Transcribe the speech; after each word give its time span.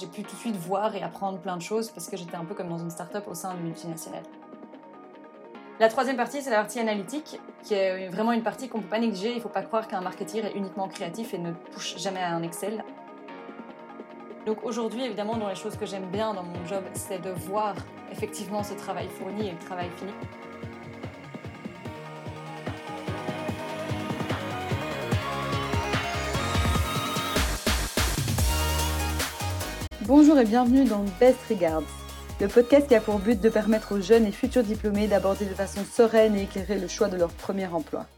J'ai 0.00 0.06
pu 0.06 0.22
tout 0.22 0.34
de 0.34 0.40
suite 0.40 0.56
voir 0.56 0.96
et 0.96 1.02
apprendre 1.02 1.38
plein 1.40 1.58
de 1.58 1.62
choses 1.62 1.90
parce 1.90 2.08
que 2.08 2.16
j'étais 2.16 2.34
un 2.34 2.46
peu 2.46 2.54
comme 2.54 2.70
dans 2.70 2.78
une 2.78 2.88
start-up 2.88 3.24
au 3.28 3.34
sein 3.34 3.52
d'une 3.52 3.64
multinationale. 3.64 4.22
La 5.78 5.88
troisième 5.88 6.16
partie, 6.16 6.40
c'est 6.40 6.48
la 6.48 6.56
partie 6.56 6.80
analytique, 6.80 7.38
qui 7.62 7.74
est 7.74 8.08
vraiment 8.08 8.32
une 8.32 8.42
partie 8.42 8.70
qu'on 8.70 8.78
ne 8.78 8.82
peut 8.82 8.88
pas 8.88 8.98
négliger. 8.98 9.32
Il 9.32 9.36
ne 9.36 9.40
faut 9.40 9.50
pas 9.50 9.60
croire 9.60 9.88
qu'un 9.88 10.00
marketeur 10.00 10.46
est 10.46 10.52
uniquement 10.54 10.88
créatif 10.88 11.34
et 11.34 11.38
ne 11.38 11.52
touche 11.74 11.98
jamais 11.98 12.22
à 12.22 12.34
un 12.34 12.42
Excel. 12.42 12.82
Donc 14.46 14.64
aujourd'hui, 14.64 15.04
évidemment, 15.04 15.36
dans 15.36 15.48
les 15.48 15.54
choses 15.54 15.76
que 15.76 15.84
j'aime 15.84 16.06
bien 16.06 16.32
dans 16.32 16.44
mon 16.44 16.64
job, 16.64 16.82
c'est 16.94 17.20
de 17.20 17.30
voir 17.30 17.74
effectivement 18.10 18.62
ce 18.62 18.72
travail 18.72 19.08
fourni 19.08 19.48
et 19.48 19.52
le 19.52 19.58
travail 19.58 19.90
fini. 19.98 20.12
Bonjour 30.12 30.40
et 30.40 30.44
bienvenue 30.44 30.86
dans 30.86 31.04
Best 31.20 31.38
Regards, 31.48 31.84
le 32.40 32.48
podcast 32.48 32.88
qui 32.88 32.96
a 32.96 33.00
pour 33.00 33.20
but 33.20 33.40
de 33.40 33.48
permettre 33.48 33.94
aux 33.94 34.00
jeunes 34.00 34.26
et 34.26 34.32
futurs 34.32 34.64
diplômés 34.64 35.06
d'aborder 35.06 35.44
de 35.44 35.54
façon 35.54 35.84
sereine 35.84 36.34
et 36.34 36.42
éclairée 36.42 36.80
le 36.80 36.88
choix 36.88 37.06
de 37.06 37.16
leur 37.16 37.30
premier 37.30 37.68
emploi. 37.68 38.08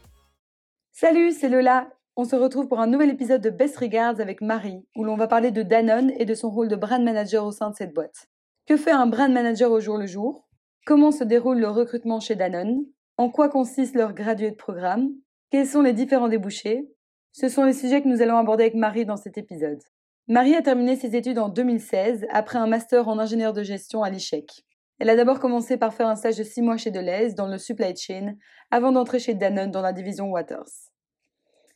Salut, 0.91 1.33
c'est 1.33 1.49
Lola. 1.49 1.87
On 2.15 2.25
se 2.25 2.35
retrouve 2.35 2.67
pour 2.67 2.79
un 2.79 2.87
nouvel 2.87 3.11
épisode 3.11 3.41
de 3.41 3.51
Best 3.51 3.77
Regards 3.77 4.19
avec 4.19 4.41
Marie, 4.41 4.83
où 4.95 5.03
l'on 5.03 5.15
va 5.15 5.27
parler 5.27 5.51
de 5.51 5.61
Danone 5.61 6.11
et 6.17 6.25
de 6.25 6.33
son 6.33 6.49
rôle 6.49 6.67
de 6.67 6.75
brand 6.75 7.03
manager 7.03 7.45
au 7.45 7.51
sein 7.51 7.69
de 7.69 7.75
cette 7.75 7.93
boîte. 7.93 8.25
Que 8.65 8.75
fait 8.75 8.89
un 8.89 9.05
brand 9.05 9.31
manager 9.31 9.69
au 9.69 9.79
jour 9.79 9.99
le 9.99 10.07
jour? 10.07 10.47
Comment 10.87 11.11
se 11.11 11.23
déroule 11.23 11.59
le 11.59 11.69
recrutement 11.69 12.19
chez 12.19 12.33
Danone? 12.33 12.85
En 13.17 13.29
quoi 13.29 13.49
consiste 13.49 13.93
leur 13.93 14.13
graduate 14.13 14.57
programme? 14.57 15.11
Quels 15.51 15.67
sont 15.67 15.83
les 15.83 15.93
différents 15.93 16.27
débouchés? 16.27 16.89
Ce 17.33 17.49
sont 17.49 17.65
les 17.65 17.73
sujets 17.73 18.01
que 18.01 18.07
nous 18.07 18.23
allons 18.23 18.37
aborder 18.37 18.63
avec 18.63 18.73
Marie 18.73 19.05
dans 19.05 19.17
cet 19.17 19.37
épisode. 19.37 19.83
Marie 20.29 20.55
a 20.55 20.61
terminé 20.61 20.95
ses 20.95 21.17
études 21.17 21.37
en 21.37 21.49
2016 21.49 22.25
après 22.29 22.57
un 22.57 22.65
master 22.65 23.09
en 23.09 23.19
ingénieur 23.19 23.51
de 23.51 23.61
gestion 23.61 24.03
à 24.03 24.09
l'ICHEC. 24.09 24.63
Elle 24.99 25.09
a 25.09 25.17
d'abord 25.17 25.41
commencé 25.41 25.75
par 25.75 25.93
faire 25.93 26.07
un 26.07 26.15
stage 26.15 26.37
de 26.37 26.43
six 26.43 26.61
mois 26.61 26.77
chez 26.77 26.91
Deleuze 26.91 27.35
dans 27.35 27.47
le 27.47 27.57
supply 27.57 27.93
chain 27.93 28.35
avant 28.71 28.93
d'entrer 28.93 29.19
chez 29.19 29.33
Danone 29.33 29.71
dans 29.71 29.81
la 29.81 29.91
division 29.91 30.31
Waters. 30.31 30.69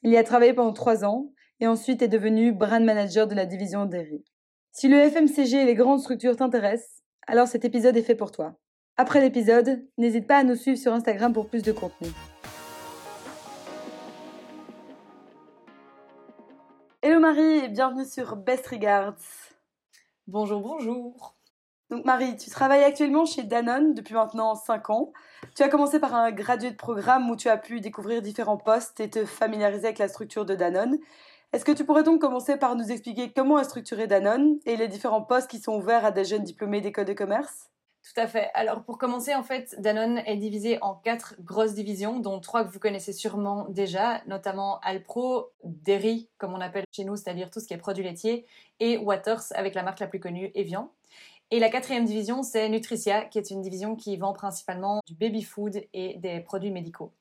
Il 0.03 0.11
y 0.11 0.17
a 0.17 0.23
travaillé 0.23 0.53
pendant 0.53 0.71
trois 0.71 1.03
ans 1.03 1.29
et 1.59 1.67
ensuite 1.67 2.01
est 2.01 2.07
devenu 2.07 2.53
brand 2.53 2.81
manager 2.81 3.27
de 3.27 3.35
la 3.35 3.45
division 3.45 3.85
Dairy. 3.85 4.23
Si 4.71 4.87
le 4.87 4.97
FMCG 4.97 5.63
et 5.63 5.65
les 5.65 5.75
grandes 5.75 5.99
structures 5.99 6.37
t'intéressent, 6.37 7.03
alors 7.27 7.49
cet 7.49 7.65
épisode 7.65 7.97
est 7.97 8.01
fait 8.01 8.15
pour 8.15 8.31
toi. 8.31 8.55
Après 8.95 9.19
l'épisode, 9.19 9.85
n'hésite 9.97 10.25
pas 10.25 10.37
à 10.37 10.43
nous 10.43 10.55
suivre 10.55 10.77
sur 10.77 10.93
Instagram 10.93 11.33
pour 11.33 11.49
plus 11.49 11.63
de 11.63 11.73
contenu. 11.73 12.07
Hello 17.17 17.29
Marie 17.29 17.65
et 17.65 17.67
bienvenue 17.67 18.05
sur 18.05 18.35
Best 18.35 18.67
Regards. 18.67 19.15
Bonjour, 20.27 20.61
bonjour. 20.61 21.35
Donc 21.89 22.05
Marie, 22.05 22.37
tu 22.37 22.51
travailles 22.51 22.83
actuellement 22.83 23.25
chez 23.25 23.41
Danone 23.41 23.95
depuis 23.95 24.13
maintenant 24.13 24.53
5 24.53 24.91
ans. 24.91 25.13
Tu 25.55 25.63
as 25.63 25.67
commencé 25.67 25.99
par 25.99 26.13
un 26.13 26.29
gradué 26.31 26.69
de 26.69 26.75
programme 26.75 27.27
où 27.31 27.35
tu 27.35 27.49
as 27.49 27.57
pu 27.57 27.81
découvrir 27.81 28.21
différents 28.21 28.59
postes 28.59 28.99
et 28.99 29.09
te 29.09 29.25
familiariser 29.25 29.85
avec 29.85 29.97
la 29.97 30.09
structure 30.09 30.45
de 30.45 30.53
Danone. 30.53 30.99
Est-ce 31.53 31.65
que 31.65 31.71
tu 31.71 31.85
pourrais 31.85 32.03
donc 32.03 32.21
commencer 32.21 32.55
par 32.55 32.75
nous 32.75 32.91
expliquer 32.91 33.33
comment 33.35 33.57
est 33.57 33.63
structuré 33.63 34.05
Danone 34.05 34.59
et 34.67 34.77
les 34.77 34.87
différents 34.87 35.23
postes 35.23 35.49
qui 35.49 35.57
sont 35.57 35.75
ouverts 35.75 36.05
à 36.05 36.11
des 36.11 36.23
jeunes 36.23 36.43
diplômés 36.43 36.81
d'école 36.81 37.05
de 37.05 37.13
commerce? 37.13 37.71
Tout 38.13 38.21
à 38.21 38.27
fait. 38.27 38.49
Alors 38.53 38.83
pour 38.83 38.97
commencer, 38.97 39.35
en 39.35 39.43
fait, 39.43 39.75
Danone 39.79 40.19
est 40.25 40.37
divisé 40.37 40.77
en 40.81 40.95
quatre 40.95 41.35
grosses 41.41 41.73
divisions, 41.73 42.19
dont 42.19 42.39
trois 42.39 42.63
que 42.63 42.71
vous 42.71 42.79
connaissez 42.79 43.13
sûrement 43.13 43.67
déjà, 43.69 44.21
notamment 44.27 44.79
Alpro, 44.79 45.51
Dairy, 45.63 46.29
comme 46.37 46.53
on 46.53 46.61
appelle 46.61 46.85
chez 46.91 47.03
nous, 47.03 47.15
c'est-à-dire 47.15 47.49
tout 47.49 47.59
ce 47.59 47.67
qui 47.67 47.73
est 47.73 47.77
produits 47.77 48.03
laitiers, 48.03 48.45
et 48.79 48.97
Waters 48.97 49.43
avec 49.51 49.75
la 49.75 49.83
marque 49.83 49.99
la 49.99 50.07
plus 50.07 50.19
connue, 50.19 50.51
Evian. 50.55 50.91
Et 51.49 51.59
la 51.59 51.69
quatrième 51.69 52.05
division, 52.05 52.43
c'est 52.43 52.67
Nutricia, 52.69 53.23
qui 53.25 53.37
est 53.37 53.51
une 53.51 53.61
division 53.61 53.95
qui 53.95 54.17
vend 54.17 54.33
principalement 54.33 55.01
du 55.05 55.13
baby 55.13 55.43
food 55.43 55.81
et 55.93 56.17
des 56.17 56.41
produits 56.41 56.71
médicaux. 56.71 57.11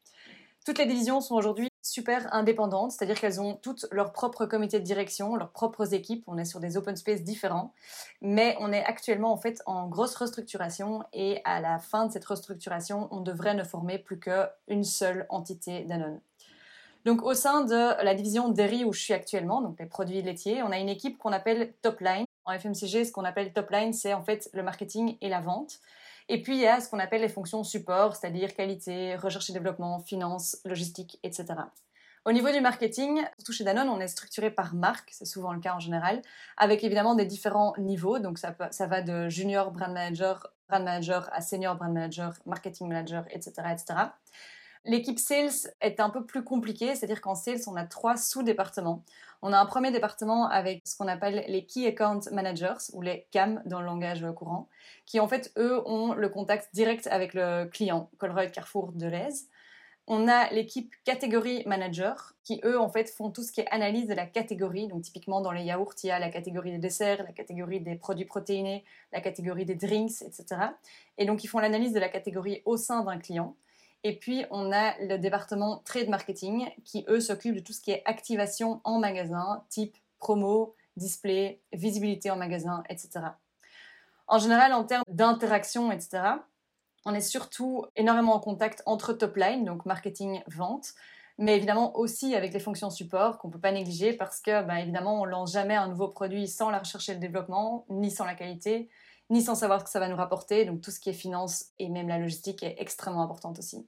Toutes 0.67 0.79
les 0.79 0.87
divisions 0.87 1.21
sont 1.21 1.37
aujourd'hui 1.37 1.69
super 1.81 2.35
indépendantes, 2.35 2.91
c'est-à-dire 2.91 3.21
qu'elles 3.21 3.41
ont 3.41 3.55
toutes 3.55 3.87
leur 3.93 4.13
propre 4.13 4.47
comité 4.47 4.81
de 4.81 4.85
direction, 4.85 5.37
leurs 5.37 5.53
propres 5.53 5.95
équipes. 5.95 6.25
On 6.27 6.39
est 6.39 6.45
sur 6.45 6.59
des 6.59 6.77
open 6.77 6.97
space 6.97 7.23
différents, 7.23 7.73
mais 8.21 8.57
on 8.59 8.73
est 8.73 8.85
actuellement 8.85 9.33
en 9.33 9.37
fait 9.37 9.63
en 9.67 9.87
grosse 9.87 10.17
restructuration 10.17 11.05
et 11.13 11.41
à 11.45 11.61
la 11.61 11.79
fin 11.79 12.07
de 12.07 12.13
cette 12.13 12.25
restructuration, 12.25 13.07
on 13.13 13.21
devrait 13.21 13.55
ne 13.55 13.63
former 13.63 14.01
plus 14.01 14.19
qu'une 14.19 14.83
seule 14.83 15.27
entité 15.29 15.85
Danone. 15.85 16.21
Donc 17.05 17.23
au 17.23 17.35
sein 17.35 17.63
de 17.63 18.03
la 18.03 18.15
division 18.17 18.49
dairy 18.49 18.85
où 18.85 18.93
je 18.93 19.01
suis 19.01 19.15
actuellement, 19.15 19.61
donc 19.61 19.79
les 19.79 19.87
produits 19.87 20.21
laitiers, 20.21 20.65
on 20.65 20.73
a 20.73 20.79
une 20.79 20.89
équipe 20.89 21.17
qu'on 21.17 21.33
appelle 21.33 21.75
Top 21.81 22.01
Line. 22.01 22.25
En 22.45 22.51
FMCG, 22.51 23.05
ce 23.05 23.13
qu'on 23.13 23.25
appelle 23.25 23.53
Top 23.53 23.71
Line, 23.71 23.93
c'est 23.93 24.15
en 24.15 24.25
fait 24.25 24.51
le 24.53 24.65
marketing 24.65 25.17
et 25.21 25.29
la 25.29 25.41
vente. 25.41 25.79
Et 26.29 26.43
puis, 26.43 26.57
il 26.57 26.61
y 26.61 26.67
a 26.67 26.81
ce 26.81 26.89
qu'on 26.89 26.99
appelle 26.99 27.21
les 27.21 27.29
fonctions 27.29 27.63
support, 27.63 28.17
c'est-à-dire 28.17 28.55
qualité, 28.55 29.17
recherche 29.17 29.49
et 29.51 29.53
développement, 29.53 30.01
finance, 30.01 30.59
logistique, 30.65 31.19
etc. 31.23 31.55
Au 32.27 32.33
niveau 32.33 32.51
du 32.51 32.61
marketing, 32.61 33.23
surtout 33.39 33.53
chez 33.53 33.63
Danone, 33.63 33.89
on 33.89 34.01
est 34.01 34.09
structuré 34.09 34.51
par 34.51 34.75
marque, 34.75 35.11
c'est 35.13 35.27
souvent 35.27 35.53
le 35.53 35.61
cas 35.61 35.77
en 35.77 35.79
général, 35.79 36.23
avec 36.57 36.83
évidemment 36.83 37.15
des 37.15 37.25
différents 37.25 37.73
niveaux. 37.79 38.19
Donc 38.19 38.39
ça, 38.39 38.53
ça 38.73 38.89
va 38.89 39.01
de 39.01 39.29
junior 39.29 39.71
brand 39.71 39.93
manager, 39.93 40.49
brand 40.69 40.83
manager 40.83 41.31
à 41.33 41.41
senior 41.41 41.77
brand 41.77 41.93
manager, 41.93 42.33
marketing 42.45 42.89
manager, 42.89 43.25
etc. 43.31 43.53
etc. 43.71 43.95
L'équipe 44.87 45.19
sales 45.19 45.73
est 45.81 45.99
un 45.99 46.11
peu 46.11 46.25
plus 46.25 46.45
compliquée, 46.45 46.95
c'est-à-dire 46.95 47.21
qu'en 47.21 47.35
sales, 47.35 47.61
on 47.67 47.75
a 47.75 47.85
trois 47.85 48.17
sous-départements. 48.17 49.03
On 49.43 49.53
a 49.53 49.59
un 49.59 49.67
premier 49.67 49.91
département 49.91 50.49
avec 50.49 50.83
ce 50.87 50.97
qu'on 50.97 51.09
appelle 51.09 51.45
les 51.49 51.67
Key 51.67 51.89
Account 51.89 52.21
Managers, 52.31 52.93
ou 52.93 53.03
les 53.03 53.27
CAM 53.33 53.63
dans 53.67 53.81
le 53.81 53.87
langage 53.87 54.25
courant, 54.37 54.69
qui 55.05 55.19
en 55.19 55.27
fait, 55.27 55.53
eux, 55.59 55.83
ont 55.87 56.15
le 56.15 56.29
contact 56.29 56.73
direct 56.73 57.09
avec 57.09 57.35
le 57.35 57.65
client, 57.65 58.11
Colruyt, 58.19 58.53
Carrefour, 58.53 58.93
Deleuze. 58.93 59.47
On 60.07 60.29
a 60.29 60.51
l'équipe 60.51 60.95
catégorie 61.05 61.65
manager 61.67 62.35
qui, 62.45 62.61
eux, 62.65 62.79
en 62.79 62.89
fait, 62.89 63.11
font 63.11 63.33
tout 63.33 63.43
ce 63.43 63.51
qui 63.51 63.63
est 63.63 63.69
analyse 63.73 64.07
de 64.07 64.15
la 64.15 64.25
catégorie. 64.25 64.87
Donc, 64.87 65.03
typiquement, 65.03 65.41
dans 65.41 65.51
les 65.51 65.65
yaourts, 65.65 65.95
il 66.05 66.07
y 66.07 66.11
a 66.13 66.21
la 66.21 66.29
catégorie 66.31 66.71
des 66.71 66.79
desserts, 66.79 67.25
la 67.25 67.33
catégorie 67.33 67.81
des 67.81 67.97
produits 67.97 68.25
protéinés, 68.25 68.85
la 69.13 69.21
catégorie 69.21 69.65
des 69.65 69.75
drinks, 69.75 70.23
etc. 70.23 70.47
Et 71.19 71.27
donc, 71.27 71.43
ils 71.43 71.49
font 71.49 71.59
l'analyse 71.59 71.93
de 71.93 71.99
la 71.99 72.09
catégorie 72.09 72.63
au 72.67 72.77
sein 72.77 73.03
d'un 73.03 73.19
client. 73.19 73.57
Et 74.05 74.19
puis, 74.19 74.45
on 74.51 74.73
a 74.73 74.97
le 75.01 75.19
département 75.19 75.83
trade 75.85 76.09
marketing 76.09 76.69
qui, 76.85 77.05
eux, 77.09 77.21
s'occupent 77.21 77.57
de 77.57 77.61
tout 77.61 77.73
ce 77.73 77.81
qui 77.81 77.91
est 77.91 78.03
activation 78.05 78.81
en 78.85 78.99
magasin, 78.99 79.65
type 79.69 79.97
promo, 80.19 80.75
display, 80.97 81.61
visibilité 81.73 82.31
en 82.31 82.37
magasin, 82.37 82.83
etc. 82.89 83.21
En 84.29 84.39
général, 84.39 84.73
en 84.73 84.85
termes 84.85 85.05
d'interaction, 85.09 85.93
etc., 85.93 86.23
on 87.05 87.15
est 87.15 87.21
surtout 87.21 87.85
énormément 87.95 88.35
en 88.35 88.41
contact 88.41 88.83
entre 88.85 89.13
top 89.13 89.37
line, 89.37 89.65
donc 89.65 89.87
marketing, 89.87 90.43
vente, 90.49 90.95
mais 91.39 91.57
évidemment 91.57 91.97
aussi 91.97 92.35
avec 92.35 92.53
les 92.53 92.59
fonctions 92.59 92.91
support 92.91 93.39
qu'on 93.39 93.49
ne 93.49 93.53
peut 93.53 93.61
pas 93.61 93.71
négliger 93.71 94.13
parce 94.13 94.41
que, 94.41 94.63
ben, 94.63 94.77
évidemment, 94.77 95.21
on 95.21 95.25
lance 95.25 95.53
jamais 95.53 95.77
un 95.77 95.89
nouveau 95.89 96.09
produit 96.09 96.49
sans 96.49 96.71
la 96.71 96.81
recherche 96.81 97.09
et 97.09 97.15
le 97.15 97.21
développement, 97.21 97.85
ni 97.91 98.11
sans 98.11 98.25
la 98.25 98.35
qualité, 98.35 98.89
ni 99.31 99.43
sans 99.43 99.55
savoir 99.55 99.81
ce 99.81 99.85
que 99.85 99.91
ça 99.91 100.01
va 100.01 100.09
nous 100.09 100.17
rapporter. 100.17 100.65
Donc 100.65 100.81
tout 100.81 100.91
ce 100.91 101.01
qui 101.01 101.11
est 101.11 101.15
finance 101.15 101.67
et 101.79 101.89
même 101.89 102.09
la 102.09 102.19
logistique 102.19 102.63
est 102.63 102.77
extrêmement 102.79 103.23
importante 103.23 103.59
aussi. 103.59 103.87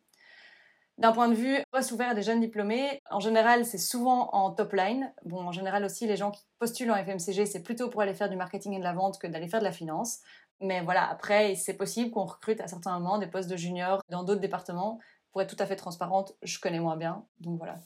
D'un 0.99 1.12
point 1.12 1.28
de 1.28 1.34
vue 1.34 1.59
poste 1.71 1.93
ouvert 1.93 2.16
des 2.16 2.22
jeunes 2.22 2.41
diplômés, 2.41 3.00
en 3.09 3.21
général, 3.21 3.65
c'est 3.65 3.78
souvent 3.78 4.31
en 4.32 4.50
top 4.50 4.72
line. 4.72 5.12
Bon, 5.25 5.47
en 5.47 5.53
général 5.53 5.84
aussi, 5.84 6.09
les 6.09 6.16
gens 6.16 6.32
qui 6.32 6.44
postulent 6.59 6.91
en 6.91 6.97
FMCG, 6.97 7.47
c'est 7.47 7.62
plutôt 7.62 7.88
pour 7.88 8.03
aller 8.03 8.15
faire 8.15 8.28
du 8.28 8.34
marketing 8.34 8.72
et 8.75 8.78
de 8.78 8.84
la 8.84 8.94
vente 8.94 9.21
que 9.21 9.28
d'aller 9.28 9.47
faire 9.47 9.60
de 9.60 9.65
la 9.65 9.71
finance. 9.71 10.19
Mais 10.60 10.81
voilà, 10.81 11.09
après, 11.09 11.55
c'est 11.55 11.75
possible 11.75 12.10
qu'on 12.10 12.25
recrute 12.25 12.60
à 12.60 12.66
certains 12.66 12.99
moments 12.99 13.19
des 13.19 13.28
postes 13.28 13.49
de 13.49 13.56
junior 13.56 14.03
dans 14.09 14.25
d'autres 14.25 14.41
départements. 14.41 14.99
Pour 15.31 15.41
être 15.41 15.55
tout 15.55 15.62
à 15.62 15.66
fait 15.66 15.76
transparente, 15.76 16.34
je 16.43 16.59
connais 16.59 16.81
moins 16.81 16.97
bien. 16.97 17.25
Donc 17.38 17.59
voilà. 17.59 17.78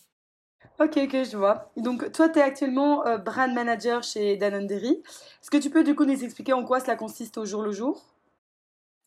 Ok, 0.82 0.96
ok, 0.96 1.12
je 1.24 1.36
vois. 1.36 1.70
Donc, 1.76 2.10
toi, 2.12 2.28
tu 2.28 2.38
es 2.38 2.42
actuellement 2.42 3.06
euh, 3.06 3.16
brand 3.18 3.52
manager 3.52 4.02
chez 4.02 4.36
Danone 4.36 4.66
Dairy. 4.66 5.02
Est-ce 5.40 5.50
que 5.50 5.58
tu 5.58 5.70
peux 5.70 5.84
du 5.84 5.94
coup 5.94 6.04
nous 6.04 6.24
expliquer 6.24 6.52
en 6.54 6.64
quoi 6.64 6.80
cela 6.80 6.96
consiste 6.96 7.38
au 7.38 7.44
jour 7.44 7.62
le 7.62 7.72
jour? 7.72 8.11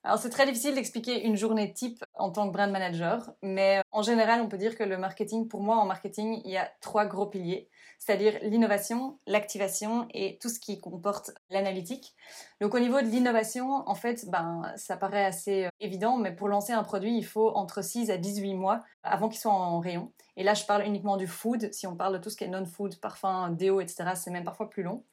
Alors 0.05 0.19
c'est 0.19 0.29
très 0.29 0.45
difficile 0.45 0.75
d'expliquer 0.75 1.25
une 1.25 1.35
journée 1.35 1.73
type 1.73 2.05
en 2.13 2.29
tant 2.29 2.47
que 2.47 2.53
brand 2.53 2.69
manager, 2.69 3.33
mais 3.41 3.81
en 3.91 4.03
général 4.03 4.39
on 4.39 4.47
peut 4.47 4.59
dire 4.59 4.77
que 4.77 4.83
le 4.83 4.99
marketing, 4.99 5.47
pour 5.47 5.63
moi 5.63 5.77
en 5.77 5.85
marketing, 5.87 6.41
il 6.45 6.51
y 6.51 6.57
a 6.57 6.69
trois 6.79 7.07
gros 7.07 7.25
piliers, 7.25 7.69
c'est-à-dire 7.97 8.37
l'innovation, 8.43 9.17
l'activation 9.25 10.07
et 10.13 10.37
tout 10.39 10.49
ce 10.49 10.59
qui 10.59 10.79
comporte 10.79 11.31
l'analytique. 11.49 12.13
Donc 12.61 12.75
au 12.75 12.79
niveau 12.79 13.01
de 13.01 13.07
l'innovation, 13.07 13.81
en 13.89 13.95
fait, 13.95 14.29
ben, 14.29 14.71
ça 14.75 14.95
paraît 14.95 15.25
assez 15.25 15.65
euh, 15.65 15.69
évident, 15.79 16.17
mais 16.17 16.35
pour 16.35 16.49
lancer 16.49 16.71
un 16.71 16.83
produit, 16.83 17.17
il 17.17 17.25
faut 17.25 17.49
entre 17.55 17.83
6 17.83 18.11
à 18.11 18.17
18 18.17 18.53
mois 18.53 18.81
avant 19.01 19.27
qu'il 19.27 19.39
soit 19.39 19.51
en 19.51 19.79
rayon. 19.79 20.13
Et 20.37 20.43
là 20.43 20.53
je 20.53 20.65
parle 20.65 20.85
uniquement 20.85 21.17
du 21.17 21.25
food, 21.25 21.73
si 21.73 21.87
on 21.87 21.95
parle 21.95 22.13
de 22.13 22.19
tout 22.19 22.29
ce 22.29 22.37
qui 22.37 22.43
est 22.43 22.47
non-food, 22.47 22.99
parfum, 22.99 23.49
déo, 23.49 23.81
etc., 23.81 24.11
c'est 24.13 24.29
même 24.29 24.43
parfois 24.43 24.69
plus 24.69 24.83
long. 24.83 25.03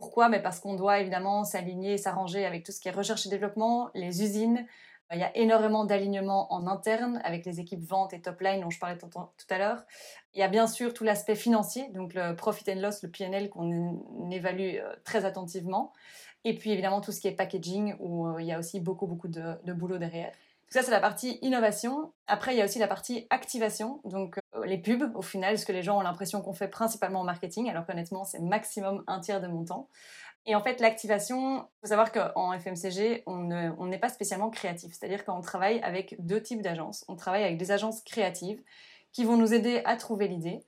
Pourquoi? 0.00 0.28
Mais 0.30 0.42
Parce 0.42 0.58
qu'on 0.58 0.74
doit 0.74 0.98
évidemment 0.98 1.44
s'aligner 1.44 1.98
s'arranger 1.98 2.46
avec 2.46 2.64
tout 2.64 2.72
ce 2.72 2.80
qui 2.80 2.88
est 2.88 2.90
recherche 2.90 3.26
et 3.26 3.28
développement, 3.28 3.90
les 3.94 4.22
usines. 4.22 4.66
Il 5.12 5.18
y 5.18 5.24
a 5.24 5.36
énormément 5.36 5.84
d'alignement 5.84 6.52
en 6.52 6.66
interne 6.68 7.20
avec 7.24 7.44
les 7.44 7.60
équipes 7.60 7.82
vente 7.82 8.14
et 8.14 8.20
top 8.20 8.40
line 8.40 8.60
dont 8.60 8.70
je 8.70 8.78
parlais 8.78 8.96
tout 8.96 9.08
à 9.50 9.58
l'heure. 9.58 9.84
Il 10.34 10.40
y 10.40 10.42
a 10.42 10.48
bien 10.48 10.66
sûr 10.68 10.94
tout 10.94 11.04
l'aspect 11.04 11.34
financier, 11.34 11.88
donc 11.90 12.14
le 12.14 12.34
profit 12.34 12.64
and 12.70 12.80
loss, 12.80 13.02
le 13.02 13.10
PNL 13.10 13.50
qu'on 13.50 14.30
évalue 14.30 14.76
euh, 14.76 14.94
très 15.04 15.24
attentivement. 15.24 15.92
Et 16.44 16.56
puis 16.56 16.70
évidemment 16.70 17.00
tout 17.00 17.12
ce 17.12 17.20
qui 17.20 17.28
est 17.28 17.32
packaging 17.32 17.96
où 17.98 18.26
euh, 18.26 18.40
il 18.40 18.46
y 18.46 18.52
a 18.52 18.58
aussi 18.58 18.80
beaucoup 18.80 19.06
beaucoup 19.06 19.28
de, 19.28 19.72
boulot 19.72 19.98
derrière. 19.98 20.32
Ça 20.70 20.82
c'est 20.82 20.90
la 20.90 21.00
partie 21.00 21.38
innovation. 21.42 22.12
Après 22.26 22.54
il 22.54 22.58
y 22.58 22.62
a 22.62 22.64
aussi 22.64 22.78
la 22.78 22.88
partie 22.88 23.26
activation, 23.30 24.00
donc 24.04 24.38
euh, 24.54 24.64
les 24.64 24.78
pubs 24.78 25.14
au 25.14 25.22
final, 25.22 25.58
ce 25.58 25.66
que 25.66 25.72
les 25.72 25.82
gens 25.82 25.98
ont 25.98 26.02
l'impression 26.02 26.40
qu'on 26.40 26.52
fait 26.52 26.68
principalement 26.68 27.20
en 27.20 27.24
marketing, 27.24 27.68
alors 27.68 27.86
qu'honnêtement 27.86 28.24
c'est 28.24 28.40
maximum 28.40 29.04
un 29.06 29.20
tiers 29.20 29.40
de 29.40 29.48
mon 29.48 29.64
temps. 29.64 29.88
Et 30.46 30.54
en 30.54 30.62
fait, 30.62 30.80
l'activation, 30.80 31.58
il 31.58 31.80
faut 31.82 31.88
savoir 31.88 32.12
qu'en 32.12 32.58
FMCG, 32.58 33.24
on 33.26 33.86
n'est 33.86 33.98
pas 33.98 34.08
spécialement 34.08 34.48
créatif. 34.48 34.94
C'est-à-dire 34.94 35.24
qu'on 35.26 35.42
travaille 35.42 35.80
avec 35.82 36.16
deux 36.18 36.42
types 36.42 36.62
d'agences. 36.62 37.04
On 37.08 37.16
travaille 37.16 37.44
avec 37.44 37.58
des 37.58 37.72
agences 37.72 38.00
créatives 38.02 38.62
qui 39.12 39.24
vont 39.24 39.36
nous 39.36 39.52
aider 39.52 39.82
à 39.84 39.96
trouver 39.96 40.28
l'idée 40.28 40.60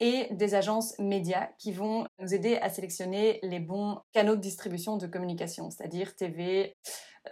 et 0.00 0.28
des 0.30 0.54
agences 0.54 0.98
médias 0.98 1.48
qui 1.58 1.72
vont 1.72 2.06
nous 2.18 2.34
aider 2.34 2.56
à 2.56 2.68
sélectionner 2.68 3.38
les 3.42 3.60
bons 3.60 3.98
canaux 4.12 4.36
de 4.36 4.40
distribution 4.40 4.96
de 4.96 5.06
communication, 5.06 5.70
c'est-à-dire 5.70 6.14
TV, 6.14 6.76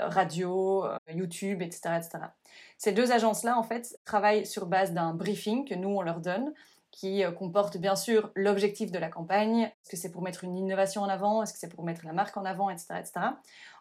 euh, 0.01 0.09
radio, 0.09 0.85
euh, 0.85 0.97
YouTube, 1.13 1.63
etc., 1.63 1.97
etc. 1.97 2.19
Ces 2.79 2.93
deux 2.93 3.13
agences-là, 3.13 3.59
en 3.59 3.63
fait, 3.63 3.99
travaillent 4.05 4.47
sur 4.47 4.67
base 4.67 4.93
d'un 4.93 5.15
briefing 5.15 5.69
que 5.69 5.75
nous, 5.75 5.91
on 5.91 6.03
leur 6.03 6.21
donne, 6.21 6.53
qui 6.91 7.23
euh, 7.23 7.33
comporte 7.33 7.77
bien 7.77 7.97
sûr 7.97 8.31
l'objectif 8.35 8.91
de 8.91 8.99
la 8.99 9.09
campagne. 9.09 9.63
Est-ce 9.63 9.91
que 9.91 9.97
c'est 9.97 10.11
pour 10.11 10.23
mettre 10.23 10.45
une 10.45 10.57
innovation 10.57 11.03
en 11.03 11.09
avant? 11.09 11.43
Est-ce 11.43 11.53
que 11.53 11.59
c'est 11.59 11.69
pour 11.69 11.85
mettre 11.85 12.07
la 12.07 12.13
marque 12.13 12.37
en 12.37 12.45
avant, 12.45 12.71
etc., 12.71 12.95
etc. 12.99 13.13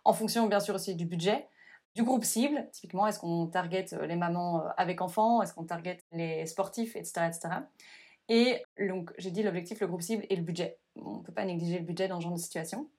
En 0.04 0.14
fonction, 0.14 0.48
bien 0.48 0.60
sûr, 0.60 0.76
aussi 0.76 0.96
du 0.96 1.06
budget 1.06 1.48
du 1.96 2.02
groupe 2.02 2.24
cible, 2.24 2.68
typiquement, 2.72 3.06
est-ce 3.06 3.20
qu'on 3.20 3.46
target 3.46 3.86
les 4.08 4.16
mamans 4.16 4.64
avec 4.78 5.00
enfants, 5.00 5.44
est-ce 5.44 5.54
qu'on 5.54 5.64
target 5.64 6.00
les 6.12 6.48
sportifs, 6.48 6.96
etc. 6.96 7.28
etc. 7.28 7.50
Et 8.30 8.64
donc, 8.80 9.12
j'ai 9.18 9.32
dit 9.32 9.44
l'objectif, 9.44 9.80
le 9.80 9.88
groupe 9.88 10.02
cible 10.02 10.26
et 10.30 10.36
le 10.36 10.44
budget. 10.44 10.80
On 10.96 11.18
ne 11.18 11.24
peut 11.24 11.34
pas 11.34 11.46
négliger 11.46 11.80
le 11.80 11.86
budget 11.86 12.08
dans 12.08 12.20
ce 12.20 12.24
genre 12.24 12.34
de 12.34 12.40
situation. 12.40 12.90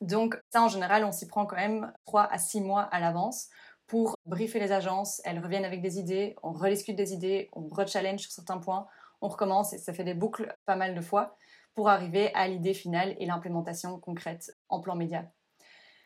Donc, 0.00 0.38
ça, 0.52 0.62
en 0.62 0.68
général, 0.68 1.04
on 1.04 1.12
s'y 1.12 1.26
prend 1.26 1.46
quand 1.46 1.56
même 1.56 1.92
3 2.04 2.24
à 2.24 2.38
6 2.38 2.60
mois 2.60 2.82
à 2.82 3.00
l'avance 3.00 3.48
pour 3.86 4.16
briefer 4.26 4.58
les 4.58 4.72
agences. 4.72 5.20
Elles 5.24 5.38
reviennent 5.38 5.64
avec 5.64 5.80
des 5.80 5.98
idées, 5.98 6.36
on 6.42 6.52
rediscute 6.52 6.96
des 6.96 7.12
idées, 7.12 7.48
on 7.52 7.68
rechallenge 7.68 8.20
sur 8.20 8.32
certains 8.32 8.58
points, 8.58 8.86
on 9.20 9.28
recommence 9.28 9.72
et 9.72 9.78
ça 9.78 9.92
fait 9.92 10.04
des 10.04 10.14
boucles 10.14 10.54
pas 10.66 10.76
mal 10.76 10.94
de 10.94 11.00
fois 11.00 11.36
pour 11.74 11.88
arriver 11.88 12.32
à 12.34 12.48
l'idée 12.48 12.74
finale 12.74 13.14
et 13.18 13.26
l'implémentation 13.26 13.98
concrète 14.00 14.56
en 14.68 14.80
plan 14.80 14.96
média. 14.96 15.30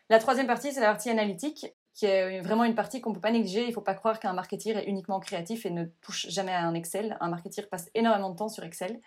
La 0.08 0.18
troisième 0.18 0.46
partie, 0.48 0.72
c'est 0.72 0.80
la 0.80 0.88
partie 0.88 1.10
analytique 1.10 1.66
qui 1.94 2.06
est 2.06 2.40
vraiment 2.40 2.64
une 2.64 2.75
partie 2.75 3.00
qu'on 3.00 3.10
ne 3.10 3.14
peut 3.14 3.20
pas 3.20 3.32
négliger. 3.32 3.62
Il 3.62 3.69
ne 3.69 3.72
faut 3.72 3.81
pas 3.81 3.94
croire 3.94 4.20
qu'un 4.20 4.32
marketeur 4.32 4.76
est 4.76 4.84
uniquement 4.84 5.20
créatif 5.20 5.66
et 5.66 5.70
ne 5.70 5.84
touche 6.00 6.28
jamais 6.28 6.52
à 6.52 6.62
un 6.62 6.75
Excel. 6.75 7.16
Un 7.20 7.28
marketeur 7.28 7.69
passe 7.69 7.90
énormément 7.94 8.31
de 8.31 8.37
temps 8.37 8.48
sur 8.48 8.64
Excel, 8.64 9.00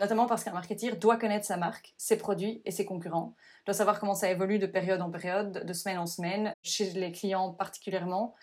notamment 0.00 0.26
parce 0.26 0.44
qu'un 0.44 0.52
marketeur 0.52 0.96
doit 0.96 1.16
connaître 1.16 1.46
sa 1.46 1.56
marque, 1.56 1.94
ses 1.98 2.16
produits 2.16 2.62
et 2.64 2.70
ses 2.70 2.84
concurrents, 2.84 3.34
doit 3.66 3.74
savoir 3.74 4.00
comment 4.00 4.14
ça 4.14 4.30
évolue 4.30 4.58
de 4.58 4.66
période 4.66 5.02
en 5.02 5.10
période, 5.10 5.64
de 5.64 5.72
semaine 5.72 5.98
en 5.98 6.06
semaine, 6.06 6.52
chez 6.62 6.90
les 6.92 7.12
clients 7.12 7.52
particulièrement. 7.52 8.34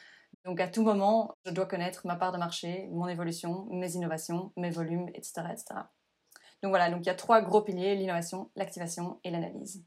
Donc 0.45 0.59
à 0.61 0.67
tout 0.67 0.83
moment, 0.83 1.35
je 1.45 1.51
dois 1.51 1.65
connaître 1.65 2.05
ma 2.05 2.15
part 2.15 2.31
de 2.31 2.37
marché, 2.37 2.87
mon 2.91 3.07
évolution, 3.07 3.67
mes 3.71 3.95
innovations, 3.95 4.53
mes 4.55 4.69
volumes, 4.69 5.09
etc. 5.09 5.41
etc. 5.51 5.65
Donc 6.61 6.69
voilà, 6.69 6.89
donc 6.89 7.01
il 7.01 7.07
y 7.07 7.09
a 7.09 7.15
trois 7.15 7.41
gros 7.41 7.61
piliers, 7.61 7.95
l'innovation, 7.95 8.51
l'activation 8.55 9.19
et 9.23 9.31
l'analyse. 9.31 9.83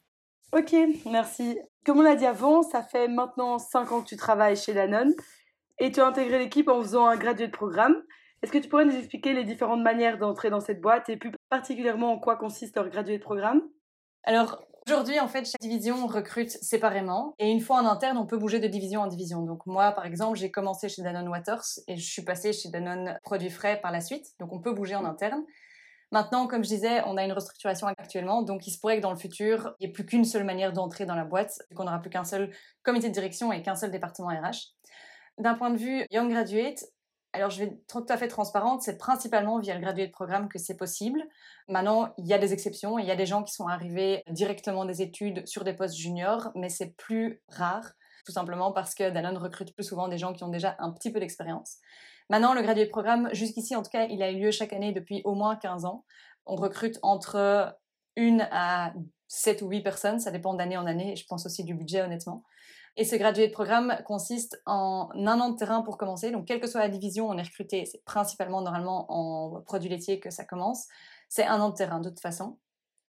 Ok, 0.53 0.75
merci. 1.07 1.59
Comme 1.87 2.01
on 2.01 2.03
l'a 2.03 2.15
dit 2.15 2.27
avant, 2.27 2.63
ça 2.63 2.83
fait 2.83 3.09
maintenant 3.09 3.59
5 3.59 3.91
ans 3.91 4.03
que 4.03 4.09
tu 4.09 4.17
travailles 4.17 4.57
chez 4.57 4.75
Danone 4.75 5.15
et 5.79 5.91
tu 5.91 6.01
as 6.01 6.07
intégré 6.07 6.39
l'équipe 6.39 6.69
en 6.69 6.83
faisant 6.83 7.07
un 7.07 7.17
gradué 7.17 7.47
de 7.47 7.53
programme. 7.53 7.97
Est-ce 8.43 8.53
que 8.53 8.59
tu 8.59 8.69
pourrais 8.69 8.85
nous 8.85 8.97
expliquer 8.97 9.33
les 9.33 9.45
différentes 9.45 9.83
manières 9.83 10.19
d'entrer 10.19 10.51
dans 10.51 10.61
cette 10.61 10.83
boîte 10.83 11.09
et 11.09 11.17
plus 11.17 11.33
particulièrement 11.49 12.13
en 12.13 12.19
quoi 12.19 12.37
consiste 12.37 12.77
leur 12.77 12.91
gradué 12.91 13.17
de 13.17 13.23
programme? 13.23 13.63
Alors, 14.25 14.63
Aujourd'hui, 14.89 15.21
en 15.21 15.29
fait, 15.29 15.45
chaque 15.45 15.61
division 15.61 16.09
recrute 16.09 16.51
séparément 16.51 17.37
et 17.39 17.49
une 17.49 17.61
fois 17.61 17.77
en 17.77 17.87
interne, 17.87 18.19
on 18.19 18.27
peut 18.27 18.37
bouger 18.37 18.59
de 18.59 18.67
division 18.67 19.01
en 19.01 19.07
division. 19.07 19.43
Donc 19.43 19.65
moi, 19.65 19.93
par 19.93 20.07
exemple, 20.07 20.37
j'ai 20.37 20.51
commencé 20.51 20.89
chez 20.89 21.03
Danone 21.03 21.29
Waters 21.29 21.63
et 21.87 21.97
je 21.97 22.05
suis 22.05 22.23
passée 22.23 22.53
chez 22.53 22.69
Danone 22.69 23.17
Produits 23.23 23.51
Frais 23.51 23.79
par 23.81 23.93
la 23.93 24.01
suite. 24.01 24.27
Donc 24.41 24.53
on 24.53 24.59
peut 24.59 24.73
bouger 24.73 24.97
en 24.97 25.05
interne. 25.05 25.45
Maintenant, 26.13 26.47
comme 26.47 26.63
je 26.63 26.69
disais, 26.69 27.03
on 27.07 27.17
a 27.17 27.25
une 27.25 27.33
restructuration 27.33 27.87
actuellement, 27.87 28.43
donc 28.43 28.67
il 28.67 28.71
se 28.71 28.79
pourrait 28.79 28.99
que 28.99 29.03
dans 29.03 29.11
le 29.11 29.17
futur, 29.17 29.75
il 29.81 29.87
n'y 29.87 29.91
ait 29.91 29.93
plus 29.93 30.05
qu'une 30.05 30.27
seule 30.27 30.45
manière 30.45 30.75
d'entrer 30.75 31.07
dans 31.07 31.15
la 31.15 31.25
boîte, 31.25 31.63
qu'on 31.75 31.85
n'aura 31.85 32.01
plus 32.01 32.11
qu'un 32.11 32.25
seul 32.25 32.51
comité 32.83 33.09
de 33.09 33.15
direction 33.15 33.51
et 33.51 33.63
qu'un 33.63 33.77
seul 33.77 33.91
département 33.91 34.29
RH. 34.29 34.75
D'un 35.39 35.55
point 35.55 35.71
de 35.71 35.79
vue 35.79 36.05
Young 36.11 36.31
Graduate, 36.31 36.85
alors 37.33 37.49
je 37.49 37.61
vais 37.61 37.65
être 37.71 37.87
tout 37.89 38.05
à 38.11 38.19
fait 38.19 38.29
transparente, 38.29 38.83
c'est 38.83 38.99
principalement 38.99 39.59
via 39.59 39.75
le 39.75 39.81
graduate 39.81 40.13
programme 40.13 40.51
que 40.51 40.59
c'est 40.59 40.77
possible. 40.77 41.23
Maintenant, 41.67 42.13
il 42.19 42.27
y 42.27 42.35
a 42.35 42.39
des 42.39 42.53
exceptions, 42.53 42.99
il 42.99 43.07
y 43.07 43.11
a 43.11 43.17
des 43.17 43.25
gens 43.25 43.43
qui 43.43 43.55
sont 43.55 43.67
arrivés 43.67 44.23
directement 44.29 44.85
des 44.85 45.01
études 45.01 45.47
sur 45.49 45.65
des 45.65 45.73
postes 45.73 45.97
juniors, 45.97 46.51
mais 46.55 46.69
c'est 46.69 46.95
plus 46.95 47.41
rare, 47.49 47.91
tout 48.27 48.33
simplement 48.33 48.73
parce 48.73 48.95
que 48.95 49.09
Danone 49.09 49.39
recrute 49.39 49.75
plus 49.75 49.85
souvent 49.85 50.09
des 50.09 50.19
gens 50.19 50.35
qui 50.35 50.45
ont 50.45 50.51
déjà 50.51 50.77
un 50.79 50.93
petit 50.93 51.11
peu 51.11 51.21
d'expérience. 51.21 51.79
Maintenant, 52.31 52.55
le 52.55 52.63
graduate 52.63 52.91
programme, 52.91 53.29
jusqu'ici 53.33 53.77
en 53.77 53.83
tout 53.83 53.91
cas, 53.91 54.05
il 54.05 54.23
a 54.23 54.31
eu 54.31 54.41
lieu 54.41 54.51
chaque 54.51 54.73
année 54.73 54.93
depuis 54.93 55.23
au 55.25 55.35
moins 55.35 55.57
15 55.57 55.85
ans. 55.85 56.05
On 56.47 56.57
recrute 56.57 56.99
entre 57.03 57.77
une 58.17 58.47
à 58.51 58.93
7 59.29 59.63
ou 59.63 59.69
8 59.69 59.83
personnes, 59.83 60.21
ça 60.21 60.31
dépend 60.31 60.55
d'année 60.55 60.77
en 60.77 60.87
année, 60.87 61.17
je 61.17 61.25
pense 61.27 61.47
aussi 61.47 61.65
du 61.65 61.75
budget 61.75 62.03
honnêtement. 62.03 62.45
Et 62.97 63.05
ce 63.05 63.17
graduate 63.17 63.53
programme 63.53 63.97
consiste 64.05 64.61
en 64.67 65.09
un 65.15 65.41
an 65.41 65.51
de 65.51 65.57
terrain 65.57 65.81
pour 65.81 65.97
commencer. 65.97 66.31
Donc, 66.31 66.47
quelle 66.47 66.61
que 66.61 66.67
soit 66.67 66.81
la 66.81 66.91
division, 66.91 67.29
on 67.29 67.39
est 67.39 67.43
recruté. 67.43 67.87
C'est 67.87 68.05
principalement 68.05 68.61
normalement 68.61 69.07
en 69.09 69.63
produits 69.63 69.89
laitiers 69.89 70.21
que 70.21 70.29
ça 70.29 70.45
commence. 70.45 70.89
C'est 71.31 71.47
un 71.47 71.59
an 71.61 71.71
de 71.71 71.75
terrain 71.75 72.01
de 72.01 72.11
toute 72.11 72.21
façon. 72.21 72.59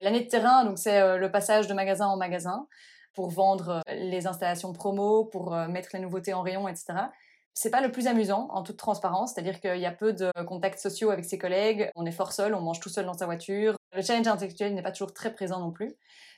L'année 0.00 0.20
de 0.20 0.28
terrain, 0.28 0.64
donc 0.64 0.78
c'est 0.78 1.00
euh, 1.00 1.16
le 1.16 1.30
passage 1.30 1.66
de 1.66 1.74
magasin 1.74 2.06
en 2.06 2.16
magasin 2.16 2.66
pour 3.12 3.30
vendre 3.30 3.82
euh, 3.88 3.94
les 3.94 4.26
installations 4.26 4.72
promo, 4.72 5.24
pour 5.24 5.54
euh, 5.54 5.66
mettre 5.68 5.90
les 5.94 6.00
nouveautés 6.00 6.32
en 6.32 6.42
rayon, 6.42 6.68
etc. 6.68 6.94
C'est 7.54 7.70
pas 7.70 7.82
le 7.82 7.92
plus 7.92 8.06
amusant 8.06 8.48
en 8.50 8.62
toute 8.62 8.78
transparence, 8.78 9.34
c'est-à-dire 9.34 9.60
qu'il 9.60 9.78
y 9.78 9.86
a 9.86 9.92
peu 9.92 10.12
de 10.12 10.30
contacts 10.46 10.78
sociaux 10.78 11.10
avec 11.10 11.24
ses 11.24 11.38
collègues, 11.38 11.90
on 11.96 12.06
est 12.06 12.12
fort 12.12 12.32
seul, 12.32 12.54
on 12.54 12.60
mange 12.62 12.80
tout 12.80 12.88
seul 12.88 13.04
dans 13.04 13.12
sa 13.12 13.26
voiture. 13.26 13.76
Le 13.94 14.02
challenge 14.02 14.26
intellectuel 14.26 14.74
n'est 14.74 14.82
pas 14.82 14.92
toujours 14.92 15.12
très 15.12 15.34
présent 15.34 15.60
non 15.60 15.70
plus, 15.70 15.94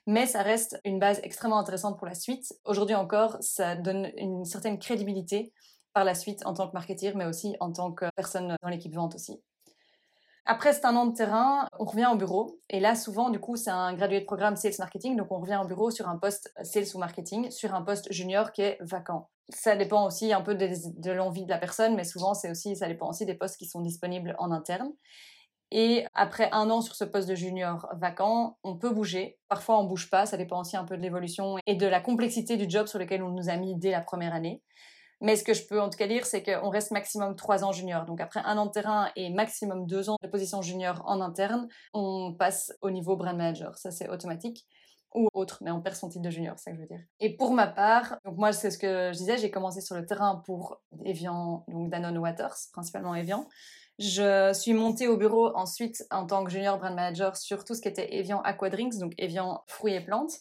mais 0.07 0.27
ça 0.27 0.43
reste 0.43 0.81
une 0.85 0.99
base 0.99 1.21
extrêmement 1.23 1.59
intéressante 1.59 1.99
pour 1.99 2.07
la 2.07 2.15
suite. 2.15 2.53
Aujourd'hui 2.65 2.97
encore, 2.97 3.37
ça 3.41 3.77
donne 3.77 4.11
une 4.17 4.45
certaine 4.45 4.79
crédibilité 4.79 5.53
par 5.93 6.05
la 6.05 6.15
suite 6.15 6.45
en 6.47 6.55
tant 6.55 6.67
que 6.69 6.73
marketeur, 6.75 7.15
mais 7.17 7.27
aussi 7.27 7.55
en 7.61 7.73
tant 7.73 7.93
que 7.93 8.07
personne 8.17 8.57
dans 8.61 8.69
l'équipe 8.69 8.95
vente 8.95 9.15
aussi. 9.15 9.41
Après, 10.47 10.75
c'est 10.75 10.85
un 10.85 10.95
an 10.95 11.07
de 11.07 11.15
terrain, 11.15 11.67
on 11.79 11.87
revient 11.87 12.09
au 12.13 12.17
bureau. 12.17 12.61
Et 12.69 12.79
là, 12.79 12.95
souvent, 12.95 13.31
du 13.31 13.39
coup, 13.39 13.57
c'est 13.57 13.71
un 13.71 13.95
gradué 13.95 14.21
de 14.21 14.27
programme 14.27 14.57
Sales 14.57 14.75
Marketing. 14.79 15.17
Donc, 15.17 15.33
on 15.33 15.41
revient 15.41 15.59
au 15.63 15.67
bureau 15.67 15.91
sur 15.91 16.07
un 16.07 16.19
poste 16.19 16.53
Sales 16.63 16.85
ou 16.95 16.99
Marketing, 16.99 17.51
sur 17.51 17.75
un 17.75 17.81
poste 17.81 18.13
junior 18.13 18.53
qui 18.53 18.61
est 18.61 18.77
vacant. 18.81 19.31
Ça 19.49 19.75
dépend 19.75 20.07
aussi 20.07 20.35
un 20.35 20.43
peu 20.43 20.55
de, 20.55 21.11
l'envie 21.13 21.45
de 21.45 21.51
la 21.51 21.57
personne, 21.57 21.95
mais 21.95 22.05
souvent, 22.05 22.35
c'est 22.35 22.51
aussi, 22.51 22.77
ça 22.77 22.89
dépend 22.89 23.09
aussi 23.09 23.25
des 23.25 23.35
postes 23.35 23.57
qui 23.57 23.67
sont 23.67 23.81
disponibles 23.81 24.35
en 24.39 24.51
interne. 24.51 24.91
Et 25.71 26.05
après 26.13 26.51
un 26.53 26.69
an 26.71 26.83
sur 26.83 26.95
ce 26.95 27.05
poste 27.05 27.29
de 27.29 27.35
junior 27.35 27.89
vacant, 27.99 28.59
on 28.65 28.77
peut 28.77 28.91
bouger. 28.91 29.39
Parfois, 29.49 29.81
on 29.81 29.85
bouge 29.85 30.11
pas. 30.11 30.27
Ça 30.27 30.37
dépend 30.37 30.61
aussi 30.61 30.77
un 30.77 30.85
peu 30.85 30.97
de 30.97 31.03
l'évolution 31.03 31.57
et 31.67 31.75
de 31.75 31.87
la 31.87 32.01
complexité 32.01 32.59
du 32.59 32.67
job 32.69 32.87
sur 32.87 32.99
lequel 32.99 33.23
on 33.23 33.31
nous 33.31 33.49
a 33.49 33.57
mis 33.57 33.75
dès 33.77 33.91
la 33.91 34.03
première 34.03 34.35
année. 34.35 34.63
Mais 35.25 35.37
ce 35.37 35.43
que 35.43 35.55
je 35.55 35.67
peux 35.67 35.81
en 35.81 35.89
tout 35.89 35.97
cas 35.97 36.07
dire, 36.07 36.27
c'est 36.27 36.43
qu'on 36.43 36.69
reste 36.69 36.91
maximum 36.91 37.35
trois 37.35 37.65
ans 37.65 37.73
junior. 37.73 38.05
Donc 38.05 38.21
après 38.21 38.41
un 38.45 38.59
an 38.59 38.67
de 38.67 38.71
terrain 38.71 39.11
et 39.17 39.31
maximum 39.31 39.87
deux 39.87 40.11
ans 40.11 40.17
de 40.23 40.29
position 40.29 40.61
junior 40.61 41.03
en 41.07 41.23
interne, 41.23 41.67
on 41.95 42.35
passe 42.35 42.75
au 42.83 42.91
niveau 42.91 43.17
brand 43.17 43.35
manager. 43.35 43.79
Ça, 43.79 43.91
c'est 43.91 44.11
automatique 44.11 44.67
ou 45.15 45.29
autre, 45.33 45.63
mais 45.63 45.71
on 45.71 45.81
perd 45.81 45.97
son 45.97 46.11
titre 46.11 46.25
de 46.25 46.29
junior, 46.29 46.59
c'est 46.59 46.65
ça 46.65 46.71
que 46.73 46.77
je 46.77 46.83
veux 46.83 46.89
dire. 46.89 47.01
Et 47.21 47.37
pour 47.37 47.53
ma 47.55 47.67
part, 47.67 48.19
donc 48.27 48.37
moi, 48.37 48.53
c'est 48.53 48.71
ce 48.71 48.77
que 48.77 49.13
je 49.15 49.17
disais, 49.17 49.39
j'ai 49.39 49.51
commencé 49.51 49.81
sur 49.81 49.97
le 49.97 50.05
terrain 50.05 50.43
pour 50.45 50.83
Evian, 51.07 51.65
donc 51.69 51.89
Danone 51.89 52.19
Waters, 52.19 52.57
principalement 52.75 53.15
Evian. 53.15 53.49
Je 53.99 54.53
suis 54.53 54.75
montée 54.75 55.09
au 55.09 55.17
bureau 55.17 55.57
ensuite 55.57 56.05
en 56.11 56.27
tant 56.27 56.45
que 56.45 56.51
junior 56.51 56.77
brand 56.77 56.95
manager 56.95 57.37
sur 57.39 57.65
tout 57.65 57.75
ce 57.75 57.81
qui 57.81 57.89
était 57.89 58.15
Evian 58.15 58.43
Aquadrinks, 58.43 58.99
donc 58.99 59.15
Evian 59.17 59.63
fruits 59.69 59.95
et 59.95 60.05
plantes. 60.05 60.33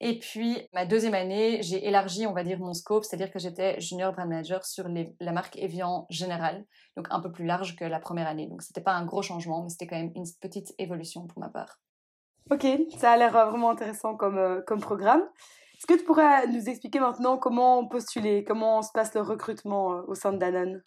Et 0.00 0.18
puis, 0.18 0.58
ma 0.74 0.84
deuxième 0.84 1.14
année, 1.14 1.62
j'ai 1.62 1.86
élargi, 1.86 2.26
on 2.26 2.32
va 2.32 2.44
dire, 2.44 2.58
mon 2.58 2.74
scope, 2.74 3.04
c'est-à-dire 3.04 3.30
que 3.30 3.38
j'étais 3.38 3.80
junior 3.80 4.12
brand 4.12 4.28
manager 4.28 4.64
sur 4.64 4.86
la 5.20 5.32
marque 5.32 5.56
Evian 5.56 6.06
générale, 6.10 6.64
donc 6.96 7.06
un 7.10 7.20
peu 7.20 7.32
plus 7.32 7.46
large 7.46 7.76
que 7.76 7.84
la 7.84 7.98
première 7.98 8.26
année. 8.26 8.46
Donc, 8.46 8.62
c'était 8.62 8.82
pas 8.82 8.92
un 8.92 9.06
gros 9.06 9.22
changement, 9.22 9.62
mais 9.62 9.70
c'était 9.70 9.86
quand 9.86 9.96
même 9.96 10.12
une 10.14 10.26
petite 10.40 10.74
évolution 10.78 11.26
pour 11.26 11.38
ma 11.40 11.48
part. 11.48 11.78
Ok, 12.50 12.66
ça 12.98 13.12
a 13.12 13.16
l'air 13.16 13.36
euh, 13.36 13.46
vraiment 13.46 13.70
intéressant 13.70 14.16
comme, 14.16 14.38
euh, 14.38 14.60
comme 14.66 14.80
programme. 14.80 15.22
Est-ce 15.78 15.86
que 15.86 15.98
tu 15.98 16.04
pourrais 16.04 16.46
nous 16.46 16.68
expliquer 16.68 17.00
maintenant 17.00 17.38
comment 17.38 17.86
postuler, 17.86 18.44
comment 18.44 18.82
se 18.82 18.92
passe 18.92 19.14
le 19.14 19.20
recrutement 19.20 19.94
euh, 19.94 20.02
au 20.06 20.14
sein 20.14 20.32
de 20.32 20.38
Danone? 20.38 20.82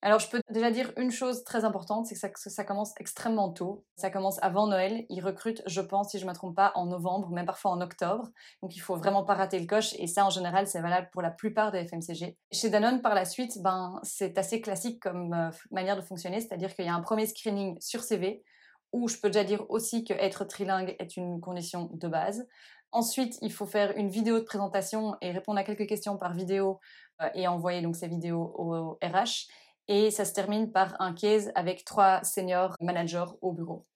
Alors, 0.00 0.20
je 0.20 0.28
peux 0.28 0.40
déjà 0.50 0.70
dire 0.70 0.92
une 0.96 1.10
chose 1.10 1.42
très 1.42 1.64
importante, 1.64 2.06
c'est 2.06 2.32
que 2.32 2.38
ça, 2.38 2.64
commence 2.64 2.92
extrêmement 3.00 3.50
tôt. 3.50 3.84
Ça 3.96 4.10
commence 4.10 4.40
avant 4.42 4.68
Noël. 4.68 5.04
Ils 5.08 5.20
recrutent, 5.20 5.62
je 5.66 5.80
pense, 5.80 6.10
si 6.10 6.20
je 6.20 6.24
ne 6.24 6.30
me 6.30 6.34
trompe 6.34 6.54
pas, 6.54 6.70
en 6.76 6.86
novembre, 6.86 7.30
même 7.30 7.46
parfois 7.46 7.72
en 7.72 7.80
octobre. 7.80 8.28
Donc, 8.62 8.76
il 8.76 8.78
faut 8.78 8.94
vraiment 8.94 9.24
pas 9.24 9.34
rater 9.34 9.58
le 9.58 9.66
coche. 9.66 9.94
Et 9.98 10.06
ça, 10.06 10.24
en 10.24 10.30
général, 10.30 10.68
c'est 10.68 10.80
valable 10.80 11.08
pour 11.12 11.20
la 11.20 11.32
plupart 11.32 11.72
des 11.72 11.84
FMCG. 11.84 12.36
Chez 12.52 12.70
Danone, 12.70 13.02
par 13.02 13.14
la 13.14 13.24
suite, 13.24 13.60
ben, 13.60 13.98
c'est 14.04 14.38
assez 14.38 14.60
classique 14.60 15.02
comme 15.02 15.34
euh, 15.34 15.50
manière 15.72 15.96
de 15.96 16.02
fonctionner. 16.02 16.40
C'est-à-dire 16.40 16.72
qu'il 16.74 16.84
y 16.84 16.88
a 16.88 16.94
un 16.94 17.02
premier 17.02 17.26
screening 17.26 17.76
sur 17.80 18.04
CV 18.04 18.44
où 18.92 19.08
je 19.08 19.16
peux 19.18 19.30
déjà 19.30 19.44
dire 19.44 19.66
aussi 19.68 20.04
que 20.04 20.14
être 20.14 20.44
trilingue 20.44 20.94
est 21.00 21.16
une 21.16 21.40
condition 21.40 21.90
de 21.92 22.08
base. 22.08 22.46
Ensuite, 22.92 23.36
il 23.42 23.52
faut 23.52 23.66
faire 23.66 23.96
une 23.96 24.08
vidéo 24.08 24.38
de 24.38 24.44
présentation 24.44 25.16
et 25.20 25.32
répondre 25.32 25.58
à 25.58 25.64
quelques 25.64 25.86
questions 25.86 26.16
par 26.16 26.34
vidéo 26.34 26.78
euh, 27.20 27.28
et 27.34 27.48
envoyer 27.48 27.82
donc 27.82 27.96
ces 27.96 28.08
vidéos 28.08 28.54
au 28.56 28.98
RH. 29.02 29.48
Et 29.88 30.10
ça 30.10 30.24
se 30.24 30.32
termine 30.32 30.70
par 30.70 30.94
un 31.00 31.12
case 31.12 31.50
avec 31.54 31.84
trois 31.84 32.22
seniors 32.22 32.74
managers 32.80 33.32
au 33.40 33.52
bureau. 33.52 33.86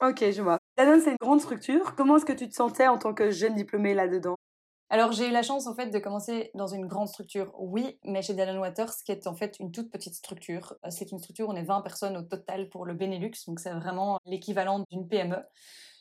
Ok, 0.00 0.24
je 0.30 0.42
vois. 0.42 0.58
Danone, 0.76 1.00
c'est 1.00 1.10
une 1.10 1.16
grande 1.20 1.40
structure. 1.40 1.96
Comment 1.96 2.16
est-ce 2.16 2.24
que 2.24 2.32
tu 2.32 2.48
te 2.48 2.54
sentais 2.54 2.86
en 2.86 2.98
tant 2.98 3.14
que 3.14 3.30
jeune 3.30 3.54
diplômée 3.54 3.94
là-dedans? 3.94 4.36
Alors 4.90 5.12
j'ai 5.12 5.28
eu 5.28 5.30
la 5.30 5.42
chance 5.42 5.66
en 5.66 5.74
fait 5.74 5.90
de 5.90 5.98
commencer 5.98 6.50
dans 6.54 6.66
une 6.66 6.86
grande 6.86 7.08
structure, 7.08 7.52
oui, 7.58 7.98
mais 8.04 8.22
chez 8.22 8.32
Danone 8.32 8.58
Waters, 8.58 8.92
qui 9.04 9.12
est 9.12 9.26
en 9.26 9.34
fait 9.34 9.58
une 9.60 9.70
toute 9.70 9.90
petite 9.90 10.14
structure. 10.14 10.76
Euh, 10.84 10.88
c'est 10.90 11.12
une 11.12 11.18
structure, 11.18 11.46
on 11.48 11.56
est 11.56 11.62
20 11.62 11.82
personnes 11.82 12.16
au 12.16 12.22
total 12.22 12.70
pour 12.70 12.86
le 12.86 12.94
Benelux, 12.94 13.32
donc 13.46 13.60
c'est 13.60 13.72
vraiment 13.72 14.18
l'équivalent 14.24 14.84
d'une 14.90 15.06
PME. 15.06 15.44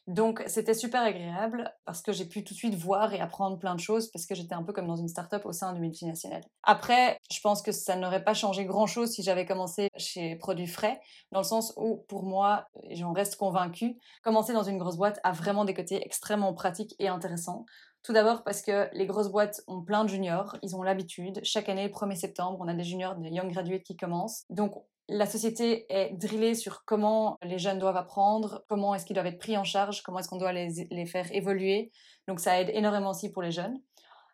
Donc 0.07 0.41
c'était 0.47 0.73
super 0.73 1.01
agréable 1.01 1.69
parce 1.83 2.01
que 2.01 2.13
j'ai 2.13 2.25
pu 2.25 2.43
tout 2.45 2.53
de 2.53 2.57
suite 2.57 2.75
voir 2.75 3.13
et 3.13 3.19
apprendre 3.19 3.59
plein 3.59 3.75
de 3.75 3.79
choses 3.81 4.09
parce 4.09 4.25
que 4.25 4.35
j'étais 4.35 4.55
un 4.55 4.63
peu 4.63 4.71
comme 4.71 4.87
dans 4.87 4.95
une 4.95 5.09
start-up 5.09 5.45
au 5.45 5.51
sein 5.51 5.73
du 5.73 5.81
multinational. 5.81 6.41
Après, 6.63 7.17
je 7.29 7.41
pense 7.41 7.61
que 7.61 7.73
ça 7.73 7.97
n'aurait 7.97 8.23
pas 8.23 8.33
changé 8.33 8.65
grand-chose 8.65 9.11
si 9.11 9.21
j'avais 9.21 9.45
commencé 9.45 9.89
chez 9.97 10.37
Produits 10.37 10.67
Frais, 10.67 10.99
dans 11.33 11.41
le 11.41 11.45
sens 11.45 11.73
où 11.75 12.05
pour 12.07 12.23
moi, 12.23 12.67
j'en 12.91 13.11
reste 13.11 13.35
convaincue, 13.35 13.97
commencer 14.23 14.53
dans 14.53 14.63
une 14.63 14.77
grosse 14.77 14.95
boîte 14.95 15.19
a 15.25 15.33
vraiment 15.33 15.65
des 15.65 15.73
côtés 15.73 16.01
extrêmement 16.05 16.53
pratiques 16.53 16.95
et 16.99 17.09
intéressants. 17.09 17.65
Tout 18.03 18.13
d'abord 18.13 18.45
parce 18.45 18.61
que 18.61 18.89
les 18.93 19.05
grosses 19.05 19.29
boîtes 19.29 19.61
ont 19.67 19.81
plein 19.81 20.05
de 20.05 20.09
juniors, 20.09 20.55
ils 20.63 20.77
ont 20.77 20.83
l'habitude. 20.83 21.41
Chaque 21.43 21.67
année, 21.67 21.85
le 21.85 21.93
1er 21.93 22.15
septembre, 22.15 22.57
on 22.61 22.69
a 22.69 22.73
des 22.73 22.85
juniors, 22.85 23.15
des 23.15 23.29
young 23.29 23.51
graduates 23.51 23.83
qui 23.83 23.97
commencent. 23.97 24.45
Donc 24.49 24.75
la 25.09 25.25
société 25.25 25.85
est 25.89 26.13
drillée 26.13 26.55
sur 26.55 26.83
comment 26.85 27.37
les 27.41 27.59
jeunes 27.59 27.79
doivent 27.79 27.97
apprendre, 27.97 28.63
comment 28.67 28.93
est-ce 28.93 29.05
qu'ils 29.05 29.13
doivent 29.13 29.27
être 29.27 29.39
pris 29.39 29.57
en 29.57 29.63
charge, 29.63 30.01
comment 30.03 30.19
est-ce 30.19 30.27
qu'on 30.27 30.37
doit 30.37 30.51
les, 30.51 31.05
faire 31.05 31.31
évoluer. 31.33 31.91
Donc 32.27 32.39
ça 32.39 32.59
aide 32.59 32.69
énormément 32.73 33.11
aussi 33.11 33.31
pour 33.31 33.41
les 33.41 33.51
jeunes. 33.51 33.79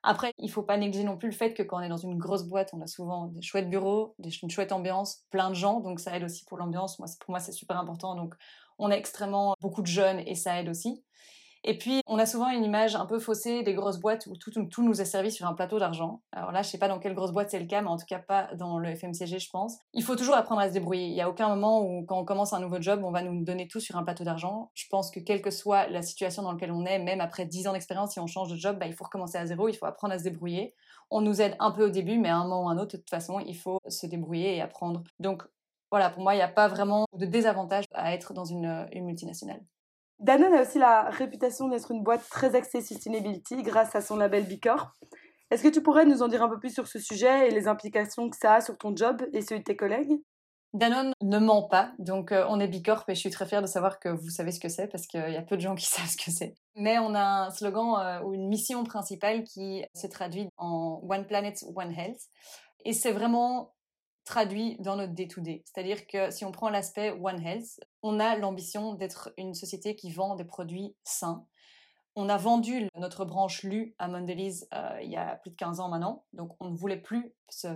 Après, 0.02 0.34
il 0.38 0.52
faut 0.52 0.64
pas 0.64 0.76
négliger 0.76 1.06
non 1.06 1.18
plus 1.18 1.30
le 1.30 1.36
fait 1.36 1.54
que 1.54 1.64
quand 1.64 1.78
on 1.78 1.82
est 1.82 1.90
dans 1.90 1.96
une 1.98 2.18
grosse 2.18 2.44
boîte, 2.44 2.72
on 2.74 2.82
a 2.82 2.88
souvent 2.88 3.28
des 3.28 3.42
chouettes 3.42 3.70
bureaux, 3.70 4.16
une 4.42 4.50
chouette 4.50 4.74
ambiance, 4.74 5.24
plein 5.30 5.50
de 5.50 5.56
gens, 5.56 5.80
donc 5.80 6.00
ça 6.00 6.16
aide 6.18 6.24
aussi 6.24 6.44
pour 6.44 6.58
l'ambiance. 6.58 7.00
Moi, 7.00 7.08
pour 7.22 7.30
moi, 7.30 7.40
c'est 7.40 7.54
super 7.54 7.78
important. 7.78 8.16
Donc, 8.16 8.36
on 8.80 8.92
a 8.92 8.96
extrêmement 8.96 9.56
beaucoup 9.62 9.82
de 9.82 9.88
jeunes 9.88 10.20
et 10.20 10.36
ça 10.36 10.60
aide 10.60 10.68
aussi. 10.68 11.04
Et 11.66 11.78
puis, 11.78 12.02
on 12.08 12.20
a 12.20 12.26
souvent 12.26 12.50
une 12.50 12.66
image 12.66 12.96
un 12.96 13.06
peu 13.06 13.20
faussée 13.20 13.64
des 13.64 13.74
grosses 13.74 14.00
boîtes 14.00 14.28
où 14.28 14.36
tout, 14.36 14.84
nous 14.84 15.02
est 15.02 15.06
servi 15.06 15.32
sur 15.32 15.48
un 15.48 15.54
plateau 15.54 15.80
d'argent. 15.80 16.22
Alors 16.34 16.52
là, 16.52 16.62
je 16.62 16.70
sais 16.70 16.78
pas 16.78 16.90
dans 16.90 17.00
quelle 17.00 17.16
grosse 17.16 17.32
boîte 17.32 17.50
c'est 17.50 17.60
le 17.60 17.68
cas, 17.68 17.82
mais 17.82 17.88
en 17.88 17.96
tout 17.96 18.06
cas 18.06 18.20
pas 18.20 18.50
dans 18.56 18.78
le 18.80 18.94
FMCG, 18.94 19.40
je 19.40 19.50
pense. 19.50 19.78
Il 19.94 20.04
faut 20.04 20.18
toujours 20.18 20.36
apprendre 20.36 20.60
à 20.60 20.68
se 20.68 20.74
débrouiller. 20.74 21.06
Il 21.06 21.14
n'y 21.14 21.22
a 21.22 21.30
aucun 21.30 21.48
moment 21.48 21.82
où, 21.82 22.06
quand 22.06 22.20
on 22.20 22.26
commence 22.26 22.52
un 22.52 22.60
nouveau 22.60 22.82
job, 22.82 23.02
on 23.04 23.12
va 23.12 23.22
nous 23.22 23.44
donner 23.46 23.70
tout 23.70 23.80
sur 23.80 23.96
un 23.96 24.04
plateau 24.04 24.26
d'argent. 24.26 24.72
Je 24.74 24.88
pense 24.90 25.10
que 25.10 25.22
quelle 25.22 25.42
que 25.42 25.52
soit 25.52 25.88
la 25.88 26.02
situation 26.02 26.44
dans 26.44 26.52
laquelle 26.52 26.72
on 26.72 26.86
est, 26.86 27.00
même 27.00 27.22
après 27.22 27.46
10 27.46 27.68
ans 27.68 27.74
d'expérience, 27.74 28.12
si 28.12 28.20
on 28.20 28.28
change 28.28 28.50
de 28.52 28.58
job, 28.58 28.78
bah, 28.78 28.86
il 28.86 28.94
faut 28.94 29.06
recommencer 29.06 29.38
à 29.38 29.46
zéro, 29.46 29.70
il 29.70 29.76
faut 29.76 29.86
apprendre 29.86 30.14
à 30.14 30.20
se 30.20 30.24
débrouiller. 30.24 30.76
On 31.12 31.22
nous 31.22 31.42
aide 31.42 31.56
un 31.60 31.72
peu 31.72 31.86
au 31.86 31.90
début, 31.90 32.18
mais 32.18 32.30
à 32.30 32.38
un 32.38 32.44
moment 32.44 32.66
ou 32.66 32.70
à 32.70 32.74
un 32.74 32.78
autre, 32.78 32.98
de 32.98 32.98
toute 32.98 33.10
façon, 33.10 33.40
il 33.40 33.56
faut 33.56 33.80
se 33.88 34.06
débrouiller 34.06 34.58
et 34.58 34.62
apprendre. 34.62 35.04
Donc, 35.20 35.44
voilà, 35.92 36.10
pour 36.10 36.24
moi, 36.24 36.34
il 36.34 36.38
n'y 36.38 36.44
a 36.44 36.50
pas 36.50 36.68
vraiment 36.68 37.06
de 37.14 37.26
désavantage 37.26 37.86
à 37.94 38.14
être 38.14 38.34
dans 38.34 38.46
une 38.46 38.88
multinationale. 38.96 39.62
Danone 40.24 40.54
a 40.54 40.62
aussi 40.62 40.80
la 40.80 41.10
réputation 41.10 41.68
d'être 41.68 41.92
une 41.92 42.02
boîte 42.02 42.24
très 42.30 42.56
axée 42.56 42.80
sustainability 42.80 43.62
grâce 43.62 43.94
à 43.94 44.00
son 44.00 44.16
label 44.16 44.46
Bicorp. 44.46 44.92
Est-ce 45.52 45.62
que 45.62 45.68
tu 45.68 45.84
pourrais 45.84 46.06
nous 46.06 46.24
en 46.24 46.30
dire 46.30 46.42
un 46.42 46.48
peu 46.48 46.58
plus 46.60 46.74
sur 46.74 46.88
ce 46.88 46.98
sujet 46.98 47.50
et 47.50 47.52
les 47.52 47.68
implications 47.68 48.30
que 48.30 48.38
ça 48.38 48.54
a 48.54 48.62
sur 48.62 48.78
ton 48.78 48.96
job 48.96 49.22
et 49.34 49.42
celui 49.42 49.60
de 49.60 49.66
tes 49.66 49.76
collègues? 49.76 50.14
Danone 50.74 51.12
ne 51.22 51.40
ment 51.40 51.68
pas, 51.68 51.92
donc 52.00 52.32
euh, 52.32 52.46
on 52.48 52.62
est 52.62 52.70
Bicorp 52.70 53.04
et 53.10 53.16
je 53.16 53.20
suis 53.20 53.32
très 53.32 53.46
fière 53.46 53.62
de 53.62 53.68
savoir 53.68 54.00
que 54.00 54.08
vous 54.08 54.30
savez 54.30 54.52
ce 54.52 54.62
que 54.62 54.70
c'est 54.70 54.88
parce 54.88 55.08
qu'il 55.08 55.20
y 55.20 55.36
a 55.36 55.42
peu 55.42 55.58
de 55.58 55.62
gens 55.62 55.76
qui 55.76 55.86
savent 55.88 56.08
ce 56.08 56.16
que 56.16 56.32
c'est. 56.32 56.56
Mais 56.78 57.00
on 57.00 57.14
a 57.16 57.48
un 57.48 57.50
slogan 57.52 58.00
euh, 58.00 58.22
ou 58.24 58.34
une 58.34 58.48
mission 58.48 58.86
principale 58.86 59.44
qui 59.44 59.84
se 59.94 60.08
traduit 60.08 60.48
en 60.56 61.02
One 61.04 61.28
Planet, 61.28 61.66
One 61.76 61.92
Health. 61.92 62.22
Et 62.86 62.94
c'est 62.94 63.12
vraiment 63.12 63.73
traduit 64.26 64.78
dans 64.80 64.96
notre 64.96 65.14
day-to-day. 65.14 65.64
C'est-à-dire 65.66 66.08
que 66.08 66.32
si 66.32 66.46
on 66.46 66.52
prend 66.52 66.70
l'aspect 66.70 67.12
One 67.12 67.46
Health, 67.46 67.80
on 68.02 68.20
a 68.20 68.36
l'ambition 68.38 68.94
d'être 68.94 69.34
une 69.38 69.54
société 69.54 69.96
qui 69.96 70.12
vend 70.12 70.36
des 70.36 70.46
produits 70.46 70.96
sains. 71.04 71.46
On 72.16 72.30
a 72.30 72.38
vendu 72.38 72.88
notre 72.96 73.26
branche 73.26 73.64
LU 73.64 73.96
à 73.98 74.08
Mondelez 74.08 74.66
euh, 74.74 75.00
il 75.02 75.10
y 75.10 75.18
a 75.18 75.36
plus 75.38 75.50
de 75.50 75.56
15 75.56 75.80
ans 75.80 75.90
maintenant, 75.90 76.26
donc 76.32 76.56
on 76.60 76.70
ne 76.70 76.76
voulait 76.76 77.02
plus 77.02 77.34
se 77.50 77.68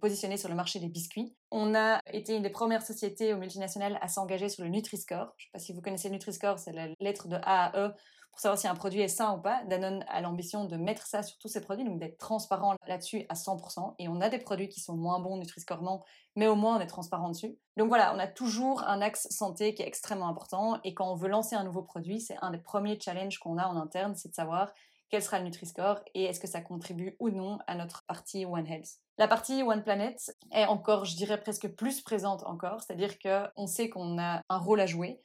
positionner 0.00 0.36
sur 0.36 0.48
le 0.48 0.56
marché 0.56 0.80
des 0.80 0.88
biscuits. 0.88 1.36
On 1.52 1.76
a 1.76 2.00
été 2.12 2.34
une 2.34 2.42
des 2.42 2.50
premières 2.50 2.82
sociétés 2.82 3.32
au 3.32 3.38
multinational 3.38 3.98
à 4.02 4.08
s'engager 4.08 4.48
sur 4.48 4.64
le 4.64 4.70
Nutri-Score. 4.70 5.32
Je 5.36 5.44
ne 5.44 5.46
sais 5.46 5.50
pas 5.52 5.58
si 5.60 5.72
vous 5.72 5.80
connaissez 5.80 6.08
le 6.08 6.14
Nutri-Score, 6.14 6.58
c'est 6.58 6.72
la 6.72 6.88
lettre 6.98 7.28
de 7.28 7.36
A 7.36 7.66
à 7.66 7.78
E 7.78 7.94
pour 8.34 8.40
savoir 8.40 8.58
si 8.58 8.66
un 8.66 8.74
produit 8.74 9.00
est 9.00 9.08
sain 9.08 9.36
ou 9.36 9.40
pas. 9.40 9.62
Danone 9.64 10.04
a 10.08 10.20
l'ambition 10.20 10.64
de 10.64 10.76
mettre 10.76 11.06
ça 11.06 11.22
sur 11.22 11.38
tous 11.38 11.46
ses 11.46 11.60
produits, 11.60 11.84
donc 11.84 12.00
d'être 12.00 12.18
transparent 12.18 12.74
là-dessus 12.88 13.26
à 13.28 13.34
100%. 13.34 13.94
Et 14.00 14.08
on 14.08 14.20
a 14.20 14.28
des 14.28 14.38
produits 14.38 14.68
qui 14.68 14.80
sont 14.80 14.96
moins 14.96 15.20
bons 15.20 15.36
nutri-scorement, 15.36 16.04
mais 16.34 16.48
au 16.48 16.56
moins 16.56 16.78
on 16.78 16.80
est 16.80 16.88
transparent 16.88 17.28
dessus. 17.28 17.56
Donc 17.76 17.86
voilà, 17.88 18.12
on 18.12 18.18
a 18.18 18.26
toujours 18.26 18.82
un 18.88 19.00
axe 19.00 19.28
santé 19.30 19.72
qui 19.74 19.82
est 19.82 19.86
extrêmement 19.86 20.26
important. 20.26 20.80
Et 20.82 20.94
quand 20.94 21.12
on 21.12 21.14
veut 21.14 21.28
lancer 21.28 21.54
un 21.54 21.62
nouveau 21.62 21.82
produit, 21.82 22.20
c'est 22.20 22.36
un 22.42 22.50
des 22.50 22.58
premiers 22.58 22.98
challenges 22.98 23.38
qu'on 23.38 23.56
a 23.56 23.68
en 23.68 23.76
interne, 23.76 24.16
c'est 24.16 24.30
de 24.30 24.34
savoir 24.34 24.72
quel 25.10 25.22
sera 25.22 25.38
le 25.38 25.44
Nutri-Score 25.44 26.00
et 26.14 26.24
est-ce 26.24 26.40
que 26.40 26.48
ça 26.48 26.60
contribue 26.60 27.14
ou 27.20 27.30
non 27.30 27.58
à 27.68 27.76
notre 27.76 28.04
partie 28.06 28.46
One 28.46 28.66
Health. 28.66 28.98
La 29.16 29.28
partie 29.28 29.62
One 29.62 29.84
Planet 29.84 30.34
est 30.50 30.64
encore, 30.64 31.04
je 31.04 31.14
dirais, 31.14 31.40
presque 31.40 31.68
plus 31.68 32.00
présente 32.00 32.42
encore, 32.46 32.82
c'est-à-dire 32.82 33.16
qu'on 33.20 33.68
sait 33.68 33.88
qu'on 33.88 34.18
a 34.18 34.42
un 34.48 34.58
rôle 34.58 34.80
à 34.80 34.86
jouer. 34.86 35.20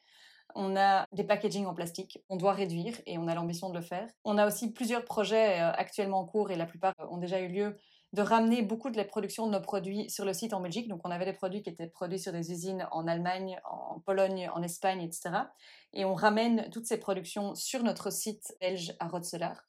On 0.56 0.76
a 0.76 1.06
des 1.12 1.24
packaging 1.24 1.66
en 1.66 1.74
plastique, 1.74 2.20
on 2.30 2.36
doit 2.36 2.54
réduire 2.54 2.96
et 3.06 3.18
on 3.18 3.28
a 3.28 3.36
l'ambition 3.36 3.70
de 3.70 3.76
le 3.76 3.82
faire. 3.82 4.08
On 4.26 4.38
a 4.38 4.48
aussi 4.48 4.72
plusieurs 4.72 5.06
projets 5.06 5.62
euh, 5.62 5.72
actuellement 5.72 6.20
en 6.20 6.26
cours 6.26 6.52
et 6.52 6.56
la 6.56 6.66
plupart 6.66 6.94
ont 7.10 7.18
déjà 7.18 7.40
eu 7.40 7.48
lieu 7.48 7.78
de 8.14 8.22
ramener 8.22 8.64
beaucoup 8.64 8.90
de 8.90 8.98
la 8.98 9.06
production 9.06 9.46
de 9.46 9.52
nos 9.52 9.62
produits 9.62 10.10
sur 10.10 10.26
le 10.26 10.34
site 10.34 10.54
en 10.54 10.62
Belgique. 10.62 10.88
Donc 10.88 11.02
on 11.04 11.12
avait 11.12 11.26
des 11.26 11.34
produits 11.34 11.62
qui 11.62 11.70
étaient 11.70 11.88
produits 11.88 12.20
sur 12.20 12.32
des 12.32 12.52
usines 12.52 12.88
en 12.92 13.08
Allemagne, 13.08 13.60
en 13.66 14.00
Pologne, 14.00 14.50
en 14.54 14.64
Espagne, 14.64 15.02
etc. 15.02 15.30
Et 15.94 16.06
on 16.06 16.16
ramène 16.16 16.70
toutes 16.72 16.86
ces 16.86 16.98
productions 16.98 17.54
sur 17.54 17.84
notre 17.84 18.12
site 18.12 18.56
belge 18.60 18.96
à 19.00 19.08
Rotselar. 19.08 19.64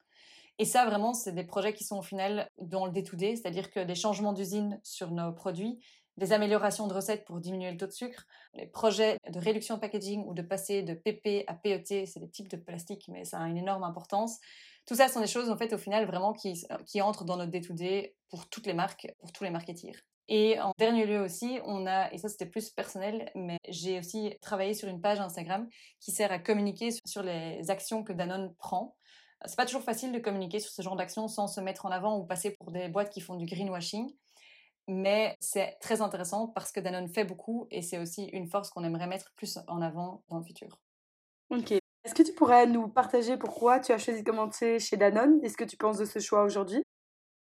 Et 0.58 0.66
ça, 0.66 0.84
vraiment, 0.84 1.14
c'est 1.14 1.32
des 1.32 1.44
projets 1.44 1.72
qui 1.72 1.84
sont 1.84 1.98
au 1.98 2.02
final 2.02 2.50
dans 2.58 2.84
le 2.84 2.92
day-to-day, 2.92 3.36
c'est-à-dire 3.36 3.70
que 3.70 3.80
des 3.80 3.94
changements 3.94 4.34
d'usine 4.34 4.78
sur 4.82 5.10
nos 5.10 5.32
produits, 5.32 5.80
des 6.20 6.32
améliorations 6.32 6.86
de 6.86 6.92
recettes 6.92 7.24
pour 7.24 7.40
diminuer 7.40 7.72
le 7.72 7.78
taux 7.78 7.86
de 7.86 7.92
sucre, 7.92 8.26
les 8.54 8.66
projets 8.66 9.16
de 9.28 9.38
réduction 9.38 9.76
de 9.76 9.80
packaging 9.80 10.22
ou 10.26 10.34
de 10.34 10.42
passer 10.42 10.82
de 10.82 10.92
PP 10.92 11.44
à 11.46 11.54
PET, 11.54 12.06
c'est 12.06 12.20
des 12.20 12.28
types 12.28 12.48
de 12.48 12.58
plastique, 12.58 13.06
mais 13.08 13.24
ça 13.24 13.40
a 13.40 13.48
une 13.48 13.56
énorme 13.56 13.84
importance. 13.84 14.38
Tout 14.86 14.94
ça 14.94 15.08
sont 15.08 15.20
des 15.20 15.26
choses, 15.26 15.48
en 15.50 15.56
fait, 15.56 15.72
au 15.72 15.78
final, 15.78 16.04
vraiment 16.06 16.34
qui, 16.34 16.62
qui 16.86 17.00
entrent 17.00 17.24
dans 17.24 17.38
notre 17.38 17.50
day-to-day 17.50 18.14
pour 18.28 18.48
toutes 18.50 18.66
les 18.66 18.74
marques, 18.74 19.08
pour 19.18 19.32
tous 19.32 19.44
les 19.44 19.50
marketeers. 19.50 19.96
Et 20.28 20.60
en 20.60 20.72
dernier 20.78 21.06
lieu 21.06 21.20
aussi, 21.20 21.58
on 21.64 21.86
a, 21.86 22.12
et 22.12 22.18
ça 22.18 22.28
c'était 22.28 22.46
plus 22.46 22.70
personnel, 22.70 23.32
mais 23.34 23.56
j'ai 23.68 23.98
aussi 23.98 24.32
travaillé 24.42 24.74
sur 24.74 24.88
une 24.88 25.00
page 25.00 25.18
Instagram 25.20 25.68
qui 26.00 26.12
sert 26.12 26.30
à 26.30 26.38
communiquer 26.38 26.90
sur 27.04 27.22
les 27.22 27.68
actions 27.70 28.04
que 28.04 28.12
Danone 28.12 28.54
prend. 28.56 28.94
C'est 29.46 29.56
pas 29.56 29.66
toujours 29.66 29.82
facile 29.82 30.12
de 30.12 30.18
communiquer 30.18 30.60
sur 30.60 30.70
ce 30.70 30.82
genre 30.82 30.96
d'actions 30.96 31.26
sans 31.26 31.48
se 31.48 31.60
mettre 31.60 31.86
en 31.86 31.90
avant 31.90 32.18
ou 32.18 32.24
passer 32.24 32.50
pour 32.60 32.70
des 32.70 32.88
boîtes 32.88 33.10
qui 33.10 33.20
font 33.20 33.34
du 33.34 33.46
greenwashing 33.46 34.12
mais 34.88 35.36
c'est 35.40 35.76
très 35.80 36.00
intéressant 36.02 36.48
parce 36.48 36.72
que 36.72 36.80
Danone 36.80 37.08
fait 37.08 37.24
beaucoup 37.24 37.66
et 37.70 37.82
c'est 37.82 37.98
aussi 37.98 38.24
une 38.26 38.46
force 38.46 38.70
qu'on 38.70 38.84
aimerait 38.84 39.06
mettre 39.06 39.32
plus 39.36 39.58
en 39.68 39.80
avant 39.82 40.22
dans 40.28 40.38
le 40.38 40.44
futur. 40.44 40.80
Ok. 41.50 41.72
Est-ce 41.72 42.14
que 42.14 42.22
tu 42.22 42.32
pourrais 42.32 42.66
nous 42.66 42.88
partager 42.88 43.36
pourquoi 43.36 43.78
tu 43.80 43.92
as 43.92 43.98
choisi 43.98 44.22
de 44.22 44.26
commencer 44.28 44.78
chez 44.78 44.96
Danone 44.96 45.38
et 45.42 45.48
ce 45.48 45.56
que 45.56 45.64
tu 45.64 45.76
penses 45.76 45.98
de 45.98 46.04
ce 46.06 46.18
choix 46.18 46.44
aujourd'hui? 46.44 46.82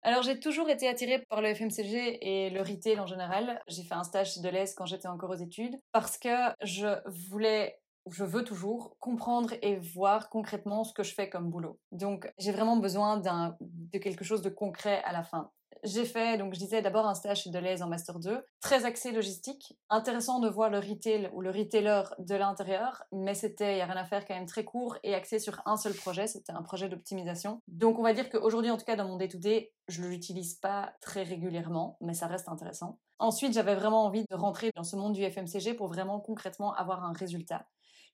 Alors 0.03 0.23
j'ai 0.23 0.39
toujours 0.39 0.69
été 0.71 0.87
attirée 0.87 1.25
par 1.29 1.41
le 1.43 1.53
FMCG 1.53 2.19
et 2.23 2.51
le 2.51 2.61
retail 2.61 3.01
en 3.01 3.07
général. 3.07 3.61
J'ai 3.67 3.83
fait 3.83 3.95
un 3.95 4.05
stage 4.05 4.35
chez 4.35 4.41
Deleuze 4.41 4.75
quand 4.75 4.87
j'étais 4.87 5.09
encore 5.09 5.31
aux 5.31 5.35
études 5.35 5.81
parce 5.91 6.17
que 6.17 6.29
je 6.63 6.87
voulais 7.29 7.81
je 8.09 8.25
veux 8.25 8.45
toujours 8.45 8.97
comprendre 9.01 9.55
et 9.63 9.77
voir 9.77 10.31
concrètement 10.31 10.85
ce 10.85 10.93
que 10.93 11.03
je 11.03 11.13
fais 11.13 11.29
comme 11.29 11.51
boulot. 11.51 11.81
Donc 11.91 12.33
j'ai 12.39 12.53
vraiment 12.53 12.77
besoin 12.77 13.17
de 13.19 13.99
quelque 13.99 14.25
chose 14.25 14.43
de 14.43 14.49
concret 14.49 15.03
à 15.05 15.13
la 15.13 15.25
fin. 15.25 15.51
J'ai 15.87 16.05
fait, 16.05 16.37
donc 16.37 16.53
je 16.53 16.59
disais 16.59 16.83
d'abord 16.83 17.07
un 17.07 17.15
stage 17.15 17.43
chez 17.43 17.51
Deleuze 17.51 17.81
en 17.81 17.87
Master 17.87 18.19
2, 18.19 18.45
très 18.61 18.85
axé 18.85 19.13
logistique. 19.13 19.79
Intéressant 19.89 20.41
de 20.41 20.49
voir 20.49 20.69
le 20.69 20.81
retail 20.81 21.31
ou 21.33 21.43
le 21.43 21.51
retailer 21.53 22.03
de 22.19 22.35
l'intérieur, 22.35 23.05
mais 23.13 23.35
c'était, 23.35 23.75
il 23.75 23.77
n'y 23.77 23.83
a 23.83 23.87
rien 23.87 23.97
à 23.97 24.05
faire, 24.05 24.27
quand 24.27 24.35
même 24.35 24.47
très 24.47 24.65
court 24.65 24.97
et 25.05 25.15
axé 25.15 25.39
sur 25.39 25.63
un 25.65 25.77
seul 25.77 25.95
projet. 25.95 26.27
C'était 26.27 26.51
un 26.51 26.63
projet 26.63 26.89
d'optimisation. 26.89 27.61
Donc 27.69 28.01
on 28.01 28.03
va 28.03 28.15
dire 28.15 28.29
qu'aujourd'hui, 28.31 28.73
en 28.73 28.77
tout 28.77 28.85
cas 28.85 28.97
dans 28.97 29.07
mon 29.07 29.17
day-to-day, 29.17 29.73
je 29.87 30.03
ne 30.03 30.09
l'utilise 30.09 30.55
pas 30.55 30.93
très 31.01 31.23
régulièrement, 31.23 31.99
mais 32.01 32.15
ça 32.15 32.27
reste 32.27 32.49
intéressant. 32.49 32.99
Ensuite, 33.21 33.53
j'avais 33.53 33.77
vraiment 33.77 34.07
envie 34.07 34.25
de 34.29 34.35
rentrer 34.35 34.73
dans 34.75 34.83
ce 34.83 34.97
monde 34.97 35.13
du 35.13 35.23
FMCG 35.23 35.75
pour 35.75 35.87
vraiment 35.87 36.19
concrètement 36.19 36.75
avoir 36.75 37.05
un 37.05 37.13
résultat. 37.13 37.65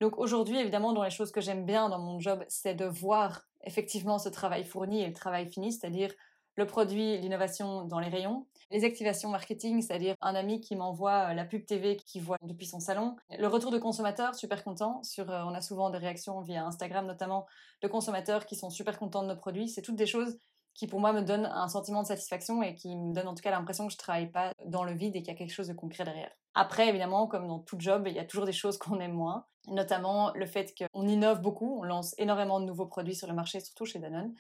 Donc 0.03 0.19
aujourd'hui, 0.19 0.59
évidemment, 0.59 0.93
dans 0.93 1.05
les 1.05 1.11
choses 1.11 1.33
que 1.33 1.41
j'aime 1.41 1.65
bien 1.65 1.89
dans 1.89 2.01
mon 2.01 2.21
job, 2.21 2.45
c'est 2.49 2.75
de 2.75 2.85
voir 2.85 3.45
effectivement 3.65 4.19
ce 4.19 4.29
travail 4.29 4.65
fourni 4.65 5.01
et 5.01 5.07
le 5.07 5.15
travail 5.15 5.51
fini, 5.51 5.73
c'est-à-dire 5.73 6.13
le 6.57 6.67
produit, 6.67 7.19
l'innovation 7.19 7.85
dans 7.85 7.99
les 7.99 8.09
rayons, 8.09 8.47
les 8.71 8.85
activations 8.85 9.29
marketing, 9.29 9.83
c'est-à-dire 9.83 10.15
un 10.21 10.35
ami 10.35 10.61
qui 10.61 10.77
m'envoie 10.77 11.31
euh, 11.31 11.35
la 11.35 11.45
pub 11.45 11.65
TV 11.67 11.97
qu'il 11.97 12.23
voit 12.23 12.39
depuis 12.43 12.67
son 12.67 12.81
salon, 12.81 13.17
le 13.39 13.47
retour 13.47 13.71
de 13.71 13.79
consommateurs, 13.79 14.35
super 14.35 14.65
content. 14.65 15.03
Sur, 15.03 15.31
euh, 15.31 15.43
on 15.45 15.55
a 15.55 15.61
souvent 15.61 15.91
des 15.91 15.99
réactions 15.99 16.41
via 16.41 16.65
Instagram 16.65 17.07
notamment 17.07 17.47
de 17.83 17.89
consommateurs 17.89 18.47
qui 18.47 18.57
sont 18.57 18.71
super 18.71 18.99
contents 18.99 19.23
de 19.23 19.29
nos 19.29 19.37
produits. 19.37 19.69
C'est 19.69 19.83
toutes 19.83 19.97
des 19.97 20.07
choses 20.07 20.39
qui 20.75 20.87
pour 20.87 21.01
moi 21.01 21.13
me 21.13 21.21
donnent 21.21 21.47
un 21.47 21.69
sentiment 21.69 22.03
de 22.03 22.07
satisfaction 22.07 22.63
et 22.63 22.75
qui 22.75 22.97
me 22.97 23.13
donnent 23.13 23.29
en 23.29 23.35
tout 23.35 23.43
cas 23.43 23.51
l'impression 23.51 23.87
que 23.87 23.93
je 23.93 23.99
travaille 23.99 24.31
pas 24.31 24.53
dans 24.65 24.85
le 24.85 24.93
vide 24.93 25.17
et 25.17 25.21
qu'il 25.21 25.33
y 25.33 25.37
a 25.37 25.39
quelque 25.39 25.53
chose 25.53 25.69
de 25.69 25.75
concret 25.75 26.05
derrière. 26.05 26.31
Après, 26.55 26.89
évidemment, 26.89 27.27
comme 27.27 27.47
dans 27.47 27.59
tout 27.59 27.77
job, 27.79 28.05
il 28.07 28.15
y 28.15 28.19
a 28.19 28.25
toujours 28.25 28.47
des 28.47 28.53
choses 28.53 28.79
qu'on 28.79 29.01
aime 29.01 29.13
moins, 29.13 29.47
notamment 29.69 30.33
le 30.35 30.47
fait 30.47 30.75
qu'on 30.77 31.07
innove 31.07 31.41
beaucoup, 31.41 31.79
on 31.81 31.83
lance 31.83 32.15
énormément 32.19 32.61
de 32.61 32.65
nouveaux 32.65 32.87
produits 32.87 33.15
sur 33.15 33.29
le 33.29 33.35
marché, 33.35 33.61
surtout 33.61 33.85
chez 33.85 33.99
Danone. 33.99 34.35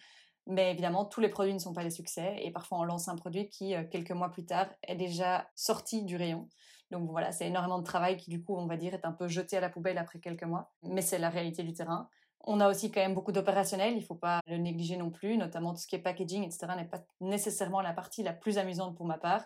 Mais 0.46 0.72
évidemment, 0.72 1.04
tous 1.04 1.20
les 1.20 1.28
produits 1.28 1.54
ne 1.54 1.58
sont 1.58 1.72
pas 1.72 1.84
des 1.84 1.90
succès 1.90 2.36
et 2.42 2.50
parfois 2.50 2.78
on 2.78 2.84
lance 2.84 3.08
un 3.08 3.16
produit 3.16 3.48
qui, 3.48 3.74
euh, 3.74 3.84
quelques 3.84 4.10
mois 4.10 4.30
plus 4.30 4.44
tard, 4.44 4.66
est 4.82 4.96
déjà 4.96 5.48
sorti 5.54 6.02
du 6.02 6.16
rayon. 6.16 6.48
Donc 6.90 7.08
voilà, 7.10 7.32
c'est 7.32 7.46
énormément 7.46 7.78
de 7.78 7.84
travail 7.84 8.16
qui, 8.16 8.28
du 8.28 8.42
coup, 8.42 8.54
on 8.56 8.66
va 8.66 8.76
dire, 8.76 8.92
est 8.92 9.06
un 9.06 9.12
peu 9.12 9.28
jeté 9.28 9.56
à 9.56 9.60
la 9.60 9.70
poubelle 9.70 9.98
après 9.98 10.18
quelques 10.18 10.42
mois. 10.44 10.70
Mais 10.82 11.00
c'est 11.00 11.18
la 11.18 11.30
réalité 11.30 11.62
du 11.62 11.72
terrain. 11.72 12.08
On 12.44 12.60
a 12.60 12.68
aussi 12.68 12.90
quand 12.90 13.00
même 13.00 13.14
beaucoup 13.14 13.32
d'opérationnels, 13.32 13.92
il 13.92 14.00
ne 14.00 14.04
faut 14.04 14.16
pas 14.16 14.40
le 14.48 14.56
négliger 14.56 14.96
non 14.96 15.10
plus, 15.10 15.36
notamment 15.36 15.72
tout 15.72 15.80
ce 15.80 15.86
qui 15.86 15.94
est 15.94 16.00
packaging, 16.00 16.42
etc. 16.42 16.66
n'est 16.76 16.84
pas 16.84 16.98
nécessairement 17.20 17.80
la 17.80 17.92
partie 17.92 18.24
la 18.24 18.32
plus 18.32 18.58
amusante 18.58 18.96
pour 18.96 19.06
ma 19.06 19.16
part. 19.16 19.44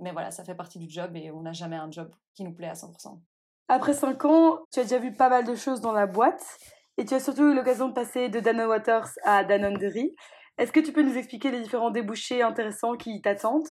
Mais 0.00 0.10
voilà, 0.10 0.32
ça 0.32 0.44
fait 0.44 0.56
partie 0.56 0.80
du 0.80 0.90
job 0.90 1.16
et 1.16 1.30
on 1.30 1.42
n'a 1.42 1.52
jamais 1.52 1.76
un 1.76 1.90
job 1.90 2.10
qui 2.34 2.42
nous 2.42 2.52
plaît 2.52 2.68
à 2.68 2.74
100%. 2.74 3.20
Après 3.68 3.94
5 3.94 4.24
ans, 4.24 4.58
tu 4.72 4.80
as 4.80 4.82
déjà 4.82 4.98
vu 4.98 5.14
pas 5.14 5.28
mal 5.28 5.44
de 5.44 5.54
choses 5.54 5.80
dans 5.80 5.92
la 5.92 6.06
boîte. 6.06 6.44
Et 6.96 7.04
tu 7.04 7.12
as 7.14 7.20
surtout 7.20 7.42
eu 7.50 7.54
l'occasion 7.54 7.88
de 7.88 7.92
passer 7.92 8.28
de 8.30 8.40
Danone 8.40 8.68
Waters 8.68 9.08
à 9.24 9.44
Danone 9.44 9.76
Dairy. 9.78 10.14
Est-ce 10.58 10.72
que 10.72 10.80
tu 10.80 10.92
peux 10.92 11.02
nous 11.02 11.16
expliquer 11.18 11.50
les 11.50 11.60
différents 11.60 11.90
débouchés 11.90 12.42
intéressants 12.42 12.96
qui 12.96 13.20
t'attendent? 13.20 13.68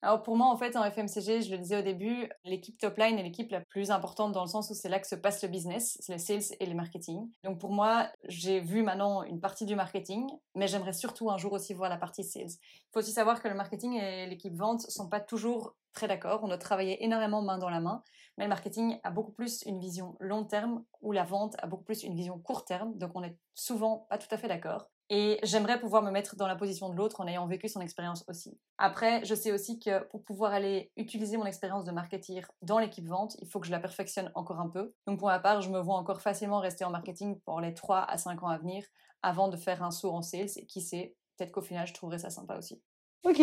Alors 0.00 0.22
pour 0.22 0.36
moi, 0.36 0.46
en 0.46 0.56
fait, 0.56 0.76
en 0.76 0.84
FMCG, 0.84 1.42
je 1.42 1.50
le 1.50 1.58
disais 1.58 1.78
au 1.78 1.82
début, 1.82 2.30
l'équipe 2.44 2.78
top 2.78 2.96
line 2.98 3.18
est 3.18 3.22
l'équipe 3.24 3.50
la 3.50 3.60
plus 3.62 3.90
importante 3.90 4.30
dans 4.30 4.42
le 4.42 4.48
sens 4.48 4.70
où 4.70 4.74
c'est 4.74 4.88
là 4.88 5.00
que 5.00 5.08
se 5.08 5.16
passe 5.16 5.42
le 5.42 5.48
business, 5.48 5.96
c'est 6.00 6.12
le 6.12 6.18
sales 6.18 6.56
et 6.60 6.66
le 6.66 6.74
marketing. 6.74 7.28
Donc 7.42 7.58
pour 7.58 7.72
moi, 7.72 8.08
j'ai 8.28 8.60
vu 8.60 8.84
maintenant 8.84 9.24
une 9.24 9.40
partie 9.40 9.66
du 9.66 9.74
marketing, 9.74 10.28
mais 10.54 10.68
j'aimerais 10.68 10.92
surtout 10.92 11.30
un 11.30 11.36
jour 11.36 11.52
aussi 11.52 11.74
voir 11.74 11.90
la 11.90 11.96
partie 11.96 12.22
sales. 12.22 12.46
Il 12.46 12.88
faut 12.92 13.00
aussi 13.00 13.10
savoir 13.10 13.42
que 13.42 13.48
le 13.48 13.54
marketing 13.54 13.94
et 13.94 14.26
l'équipe 14.28 14.54
vente 14.54 14.82
sont 14.82 15.08
pas 15.08 15.20
toujours 15.20 15.74
très 15.94 16.06
d'accord. 16.06 16.44
On 16.44 16.48
doit 16.48 16.58
travailler 16.58 17.02
énormément 17.02 17.42
main 17.42 17.58
dans 17.58 17.70
la 17.70 17.80
main, 17.80 18.04
mais 18.36 18.44
le 18.44 18.50
marketing 18.50 19.00
a 19.02 19.10
beaucoup 19.10 19.32
plus 19.32 19.62
une 19.66 19.80
vision 19.80 20.14
long 20.20 20.44
terme 20.44 20.84
ou 21.00 21.10
la 21.10 21.24
vente 21.24 21.56
a 21.58 21.66
beaucoup 21.66 21.84
plus 21.84 22.04
une 22.04 22.14
vision 22.14 22.38
court 22.38 22.64
terme. 22.64 22.96
Donc 22.98 23.10
on 23.16 23.24
est 23.24 23.36
souvent 23.54 24.06
pas 24.08 24.18
tout 24.18 24.32
à 24.32 24.38
fait 24.38 24.48
d'accord. 24.48 24.90
Et 25.10 25.38
j'aimerais 25.42 25.80
pouvoir 25.80 26.02
me 26.02 26.10
mettre 26.10 26.36
dans 26.36 26.46
la 26.46 26.56
position 26.56 26.90
de 26.90 26.96
l'autre 26.96 27.20
en 27.20 27.26
ayant 27.26 27.46
vécu 27.46 27.68
son 27.68 27.80
expérience 27.80 28.24
aussi. 28.28 28.58
Après, 28.76 29.24
je 29.24 29.34
sais 29.34 29.52
aussi 29.52 29.78
que 29.78 30.04
pour 30.08 30.22
pouvoir 30.22 30.52
aller 30.52 30.92
utiliser 30.96 31.38
mon 31.38 31.46
expérience 31.46 31.84
de 31.84 31.92
marketeer 31.92 32.42
dans 32.60 32.78
l'équipe 32.78 33.06
vente, 33.08 33.36
il 33.40 33.48
faut 33.48 33.58
que 33.58 33.66
je 33.66 33.72
la 33.72 33.80
perfectionne 33.80 34.30
encore 34.34 34.60
un 34.60 34.68
peu. 34.68 34.92
Donc 35.06 35.18
pour 35.18 35.28
ma 35.28 35.38
part, 35.38 35.62
je 35.62 35.70
me 35.70 35.80
vois 35.80 35.96
encore 35.96 36.20
facilement 36.20 36.60
rester 36.60 36.84
en 36.84 36.90
marketing 36.90 37.40
pour 37.40 37.60
les 37.60 37.72
3 37.72 38.00
à 38.00 38.18
5 38.18 38.42
ans 38.42 38.48
à 38.48 38.58
venir 38.58 38.84
avant 39.22 39.48
de 39.48 39.56
faire 39.56 39.82
un 39.82 39.90
saut 39.90 40.12
en 40.12 40.20
sales. 40.20 40.50
Et 40.56 40.66
qui 40.66 40.82
sait, 40.82 41.16
peut-être 41.36 41.52
qu'au 41.52 41.62
final, 41.62 41.86
je 41.86 41.94
trouverais 41.94 42.18
ça 42.18 42.28
sympa 42.28 42.58
aussi. 42.58 42.82
Ok, 43.24 43.40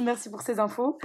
merci 0.00 0.30
pour 0.30 0.40
ces 0.40 0.58
infos. 0.60 0.98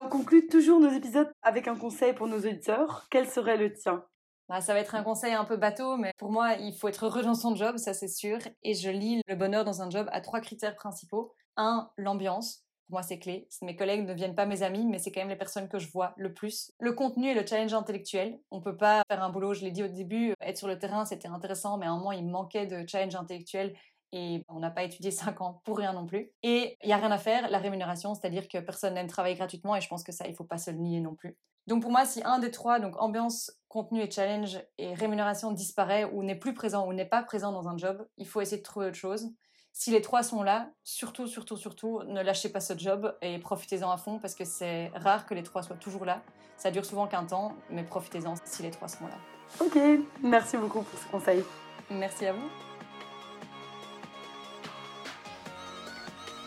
On 0.00 0.08
conclut 0.08 0.46
toujours 0.46 0.80
nos 0.80 0.90
épisodes 0.90 1.30
avec 1.42 1.68
un 1.68 1.76
conseil 1.76 2.12
pour 2.12 2.26
nos 2.26 2.38
auditeurs. 2.38 3.06
Quel 3.10 3.26
serait 3.26 3.56
le 3.56 3.72
tien? 3.72 4.04
Bah, 4.48 4.60
ça 4.60 4.74
va 4.74 4.80
être 4.80 4.94
un 4.94 5.02
conseil 5.02 5.32
un 5.32 5.44
peu 5.44 5.56
bateau, 5.56 5.96
mais 5.96 6.12
pour 6.18 6.30
moi, 6.30 6.54
il 6.54 6.74
faut 6.74 6.88
être 6.88 7.06
heureux 7.06 7.22
dans 7.22 7.34
son 7.34 7.54
job, 7.56 7.78
ça 7.78 7.94
c'est 7.94 8.08
sûr. 8.08 8.38
Et 8.62 8.74
je 8.74 8.90
lis 8.90 9.22
le 9.26 9.34
bonheur 9.36 9.64
dans 9.64 9.80
un 9.80 9.88
job 9.88 10.06
à 10.12 10.20
trois 10.20 10.40
critères 10.40 10.76
principaux. 10.76 11.34
Un, 11.56 11.90
l'ambiance. 11.96 12.64
Pour 12.86 12.96
moi, 12.96 13.02
c'est 13.02 13.18
clé. 13.18 13.48
Mes 13.62 13.76
collègues 13.76 14.06
ne 14.06 14.12
viennent 14.12 14.34
pas 14.34 14.44
mes 14.44 14.62
amis, 14.62 14.84
mais 14.84 14.98
c'est 14.98 15.10
quand 15.10 15.22
même 15.22 15.30
les 15.30 15.36
personnes 15.36 15.68
que 15.68 15.78
je 15.78 15.90
vois 15.90 16.12
le 16.18 16.34
plus. 16.34 16.70
Le 16.78 16.92
contenu 16.92 17.28
et 17.28 17.34
le 17.34 17.46
challenge 17.46 17.72
intellectuel. 17.72 18.38
On 18.50 18.60
peut 18.60 18.76
pas 18.76 19.02
faire 19.08 19.22
un 19.22 19.30
boulot, 19.30 19.54
je 19.54 19.62
l'ai 19.62 19.70
dit 19.70 19.82
au 19.82 19.88
début, 19.88 20.34
être 20.42 20.58
sur 20.58 20.68
le 20.68 20.78
terrain, 20.78 21.06
c'était 21.06 21.28
intéressant, 21.28 21.78
mais 21.78 21.86
à 21.86 21.90
un 21.90 21.96
moment, 21.96 22.12
il 22.12 22.26
manquait 22.26 22.66
de 22.66 22.86
challenge 22.86 23.14
intellectuel 23.14 23.74
et 24.14 24.44
on 24.48 24.60
n'a 24.60 24.70
pas 24.70 24.84
étudié 24.84 25.10
5 25.10 25.40
ans 25.42 25.60
pour 25.64 25.76
rien 25.76 25.92
non 25.92 26.06
plus. 26.06 26.30
Et 26.42 26.78
il 26.82 26.88
y 26.88 26.92
a 26.92 26.96
rien 26.96 27.10
à 27.10 27.18
faire, 27.18 27.50
la 27.50 27.58
rémunération, 27.58 28.14
c'est-à-dire 28.14 28.48
que 28.48 28.58
personne 28.58 28.94
n'aime 28.94 29.08
travailler 29.08 29.34
gratuitement 29.34 29.76
et 29.76 29.80
je 29.80 29.88
pense 29.88 30.04
que 30.04 30.12
ça, 30.12 30.26
il 30.26 30.34
faut 30.34 30.44
pas 30.44 30.58
se 30.58 30.70
le 30.70 30.78
nier 30.78 31.00
non 31.00 31.14
plus. 31.14 31.36
Donc 31.66 31.82
pour 31.82 31.90
moi, 31.90 32.04
si 32.04 32.22
un 32.24 32.38
des 32.38 32.50
trois, 32.50 32.78
donc 32.78 32.94
ambiance, 33.00 33.50
contenu 33.68 34.00
et 34.00 34.10
challenge 34.10 34.58
et 34.78 34.94
rémunération 34.94 35.50
disparaît 35.50 36.04
ou 36.04 36.22
n'est 36.22 36.34
plus 36.34 36.54
présent 36.54 36.86
ou 36.86 36.92
n'est 36.92 37.06
pas 37.06 37.22
présent 37.22 37.52
dans 37.52 37.68
un 37.68 37.76
job, 37.76 38.06
il 38.18 38.26
faut 38.26 38.40
essayer 38.40 38.58
de 38.58 38.62
trouver 38.62 38.86
autre 38.86 38.96
chose. 38.96 39.30
Si 39.72 39.90
les 39.90 40.02
trois 40.02 40.22
sont 40.22 40.44
là, 40.44 40.70
surtout, 40.84 41.26
surtout, 41.26 41.56
surtout, 41.56 42.00
ne 42.04 42.22
lâchez 42.22 42.48
pas 42.48 42.60
ce 42.60 42.78
job 42.78 43.16
et 43.22 43.40
profitez-en 43.40 43.90
à 43.90 43.96
fond 43.96 44.20
parce 44.20 44.36
que 44.36 44.44
c'est 44.44 44.88
rare 44.94 45.26
que 45.26 45.34
les 45.34 45.42
trois 45.42 45.64
soient 45.64 45.74
toujours 45.74 46.04
là. 46.04 46.22
Ça 46.56 46.70
dure 46.70 46.84
souvent 46.84 47.08
qu'un 47.08 47.24
temps, 47.24 47.56
mais 47.70 47.82
profitez-en 47.82 48.34
si 48.44 48.62
les 48.62 48.70
trois 48.70 48.86
sont 48.86 49.06
là. 49.06 49.16
Ok, 49.60 49.76
merci 50.22 50.56
beaucoup 50.56 50.82
pour 50.82 50.98
ce 50.98 51.06
conseil. 51.08 51.42
Merci 51.90 52.26
à 52.26 52.34
vous. 52.34 52.73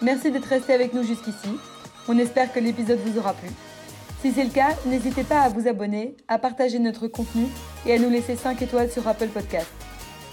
Merci 0.01 0.31
d'être 0.31 0.45
resté 0.45 0.73
avec 0.73 0.93
nous 0.93 1.03
jusqu'ici. 1.03 1.49
On 2.07 2.17
espère 2.17 2.53
que 2.53 2.59
l'épisode 2.59 2.99
vous 2.99 3.17
aura 3.17 3.33
plu. 3.33 3.49
Si 4.21 4.31
c'est 4.31 4.43
le 4.43 4.51
cas, 4.51 4.75
n'hésitez 4.85 5.23
pas 5.23 5.41
à 5.41 5.49
vous 5.49 5.67
abonner, 5.67 6.15
à 6.27 6.37
partager 6.37 6.79
notre 6.79 7.07
contenu 7.07 7.47
et 7.85 7.93
à 7.93 7.99
nous 7.99 8.09
laisser 8.09 8.35
5 8.35 8.61
étoiles 8.61 8.91
sur 8.91 9.07
Apple 9.07 9.27
Podcast, 9.27 9.67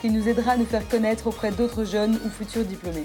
qui 0.00 0.10
nous 0.10 0.28
aidera 0.28 0.52
à 0.52 0.56
nous 0.56 0.66
faire 0.66 0.86
connaître 0.88 1.26
auprès 1.26 1.50
d'autres 1.50 1.84
jeunes 1.84 2.18
ou 2.24 2.28
futurs 2.28 2.64
diplômés. 2.64 3.04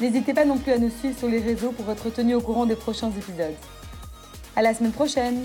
N'hésitez 0.00 0.32
pas 0.32 0.44
non 0.44 0.58
plus 0.58 0.72
à 0.72 0.78
nous 0.78 0.90
suivre 0.90 1.18
sur 1.18 1.28
les 1.28 1.40
réseaux 1.40 1.72
pour 1.72 1.90
être 1.90 2.10
tenu 2.10 2.34
au 2.34 2.40
courant 2.40 2.66
des 2.66 2.76
prochains 2.76 3.10
épisodes. 3.10 3.54
À 4.56 4.62
la 4.62 4.74
semaine 4.74 4.92
prochaine! 4.92 5.44